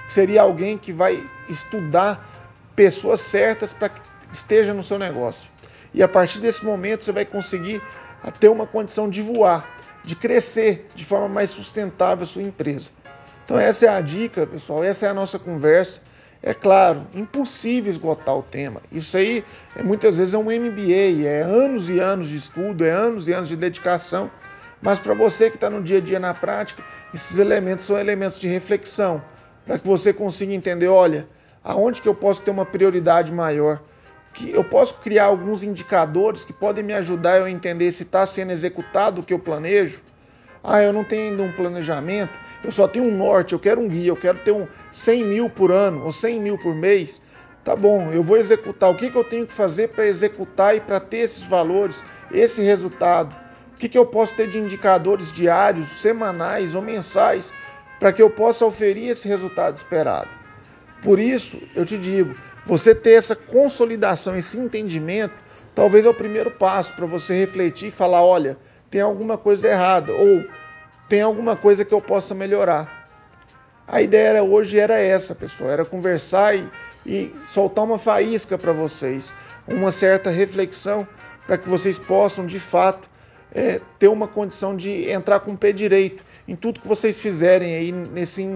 Seria 0.10 0.42
alguém 0.42 0.78
que 0.78 0.92
vai 0.92 1.24
estudar 1.48 2.28
pessoas 2.76 3.22
certas 3.22 3.72
para 3.72 3.90
que 3.90 4.02
esteja 4.32 4.74
no 4.74 4.84
seu 4.84 5.00
negócio. 5.00 5.50
E 5.94 6.04
a 6.04 6.08
partir 6.08 6.40
desse 6.40 6.64
momento 6.64 7.04
você 7.04 7.12
vai 7.12 7.26
conseguir 7.26 7.82
ter 8.40 8.50
uma 8.50 8.66
condição 8.66 9.10
de 9.10 9.22
voar, 9.22 9.68
de 10.04 10.16
crescer 10.16 10.88
de 10.94 11.06
forma 11.06 11.28
mais 11.28 11.50
sustentável 11.50 12.24
a 12.24 12.26
sua 12.26 12.44
empresa. 12.44 12.92
Então 13.46 13.58
essa 13.58 13.86
é 13.86 13.90
a 13.90 14.02
dica, 14.02 14.46
pessoal, 14.46 14.84
essa 14.84 15.06
é 15.06 15.10
a 15.10 15.14
nossa 15.14 15.40
conversa. 15.40 16.02
É 16.42 16.54
claro, 16.54 17.06
impossível 17.14 17.90
esgotar 17.90 18.38
o 18.38 18.42
tema. 18.42 18.82
Isso 18.92 19.18
aí 19.18 19.44
é, 19.76 19.84
muitas 19.84 20.18
vezes 20.18 20.34
é 20.34 20.38
um 20.38 20.44
MBA, 20.44 21.28
é 21.28 21.42
anos 21.42 21.90
e 21.90 22.00
anos 22.00 22.30
de 22.30 22.38
estudo, 22.38 22.86
é 22.86 22.92
anos 22.92 23.28
e 23.28 23.34
anos 23.34 23.50
de 23.50 23.58
dedicação. 23.58 24.32
Mas 24.82 25.00
para 25.00 25.14
você 25.14 25.50
que 25.50 25.58
está 25.58 25.70
no 25.70 25.84
dia 25.84 25.98
a 25.98 26.02
dia 26.02 26.20
na 26.20 26.34
prática, 26.34 26.82
esses 27.14 27.40
elementos 27.40 27.86
são 27.86 28.00
elementos 28.00 28.40
de 28.40 28.48
reflexão, 28.48 29.22
para 29.66 29.78
que 29.78 29.86
você 29.86 30.14
consiga 30.14 30.54
entender, 30.54 30.88
olha, 30.88 31.28
aonde 31.62 32.02
que 32.02 32.08
eu 32.08 32.16
posso 32.16 32.42
ter 32.42 32.52
uma 32.52 32.66
prioridade 32.66 33.34
maior 33.34 33.82
que 34.34 34.52
eu 34.52 34.64
posso 34.64 34.96
criar 34.96 35.26
alguns 35.26 35.64
indicadores 35.64 36.44
que 36.44 36.54
podem 36.54 36.84
me 36.84 36.94
ajudar 36.94 37.42
a 37.42 37.52
entender 37.52 37.92
se 37.92 38.04
está 38.04 38.26
sendo 38.26 38.52
executado 38.52 39.22
o 39.22 39.24
que 39.24 39.34
eu 39.34 39.40
planejo. 39.40 40.02
Ah, 40.64 40.82
eu 40.82 40.92
não 40.92 41.04
tenho 41.04 41.32
ainda 41.32 41.44
um 41.44 41.52
planejamento, 41.52 42.38
eu 42.64 42.72
só 42.72 42.88
tenho 42.88 43.06
um 43.06 43.16
norte, 43.16 43.54
eu 43.54 43.60
quero 43.60 43.80
um 43.80 43.88
guia, 43.88 44.10
eu 44.10 44.16
quero 44.16 44.40
ter 44.40 44.52
um 44.52 44.68
100 44.92 45.24
mil 45.24 45.50
por 45.50 45.72
ano 45.72 46.04
ou 46.04 46.12
100 46.12 46.40
mil 46.40 46.58
por 46.58 46.76
mês. 46.76 47.22
Tá 47.64 47.76
bom, 47.76 48.10
eu 48.12 48.24
vou 48.24 48.38
executar. 48.38 48.90
O 48.90 48.96
que, 48.96 49.10
que 49.10 49.18
eu 49.18 49.24
tenho 49.24 49.46
que 49.46 49.54
fazer 49.54 49.90
para 49.90 50.06
executar 50.06 50.76
e 50.76 50.80
para 50.80 51.00
ter 51.00 51.20
esses 51.20 51.44
valores, 51.44 52.04
esse 52.32 52.62
resultado? 52.62 53.36
O 53.74 53.78
que, 53.78 53.88
que 53.88 53.98
eu 53.98 54.06
posso 54.06 54.36
ter 54.36 54.50
de 54.50 54.58
indicadores 54.58 55.32
diários, 55.32 55.88
semanais 55.88 56.76
ou 56.76 56.82
mensais 56.82 57.54
para 58.00 58.12
que 58.12 58.22
eu 58.22 58.30
possa 58.30 58.66
oferir 58.66 59.10
esse 59.10 59.28
resultado 59.28 59.78
esperado? 59.78 60.39
Por 61.02 61.20
isso, 61.20 61.62
eu 61.76 61.86
te 61.86 61.98
digo, 61.98 62.36
você 62.66 62.94
ter 62.94 63.12
essa 63.12 63.36
consolidação, 63.36 64.38
esse 64.38 64.58
entendimento, 64.58 65.34
talvez 65.74 66.06
é 66.06 66.10
o 66.10 66.14
primeiro 66.14 66.52
passo 66.52 66.94
para 66.94 67.06
você 67.06 67.34
refletir 67.40 67.88
e 67.88 67.92
falar: 67.92 68.24
olha, 68.24 68.58
tem 68.90 69.02
alguma 69.02 69.38
coisa 69.38 69.70
errada 69.70 70.12
ou 70.12 70.46
tem 71.08 71.22
alguma 71.22 71.56
coisa 71.56 71.86
que 71.86 71.94
eu 71.94 72.02
possa 72.02 72.36
melhorar. 72.36 73.00
A 73.88 74.02
ideia 74.04 74.28
era, 74.28 74.44
hoje 74.44 74.78
era 74.78 75.00
essa, 75.00 75.34
pessoal, 75.34 75.72
era 75.72 75.84
conversar 75.84 76.56
e, 76.56 76.70
e 77.06 77.34
soltar 77.42 77.86
uma 77.86 77.98
faísca 77.98 78.56
para 78.56 78.72
vocês, 78.72 79.34
uma 79.68 79.92
certa 79.92 80.30
reflexão 80.30 81.08
para 81.46 81.58
que 81.58 81.68
vocês 81.68 81.98
possam, 81.98 82.46
de 82.46 82.60
fato, 82.60 83.10
é, 83.52 83.82
ter 83.98 84.08
uma 84.08 84.28
condição 84.28 84.76
de 84.76 85.10
entrar 85.10 85.40
com 85.40 85.54
o 85.54 85.58
pé 85.58 85.72
direito 85.72 86.24
em 86.48 86.56
tudo 86.56 86.80
que 86.80 86.88
vocês 86.88 87.18
fizerem 87.18 87.76
aí 87.76 87.92
nesse 87.92 88.48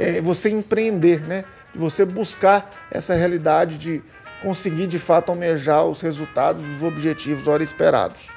é, 0.00 0.20
você 0.20 0.48
empreender, 0.48 1.20
né? 1.20 1.44
Você 1.74 2.04
buscar 2.04 2.70
essa 2.90 3.14
realidade 3.14 3.76
de 3.76 4.02
conseguir 4.42 4.86
de 4.86 4.98
fato 4.98 5.28
almejar 5.28 5.84
os 5.84 6.00
resultados, 6.00 6.66
os 6.66 6.82
objetivos 6.82 7.46
ora 7.46 7.62
esperados. 7.62 8.28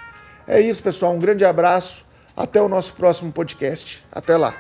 É 0.46 0.60
isso, 0.60 0.84
pessoal. 0.84 1.16
Um 1.16 1.20
grande 1.20 1.46
abraço. 1.46 2.06
Até 2.36 2.62
o 2.62 2.68
nosso 2.68 2.94
próximo 2.96 3.32
podcast. 3.32 4.04
Até 4.12 4.36
lá. 4.36 4.56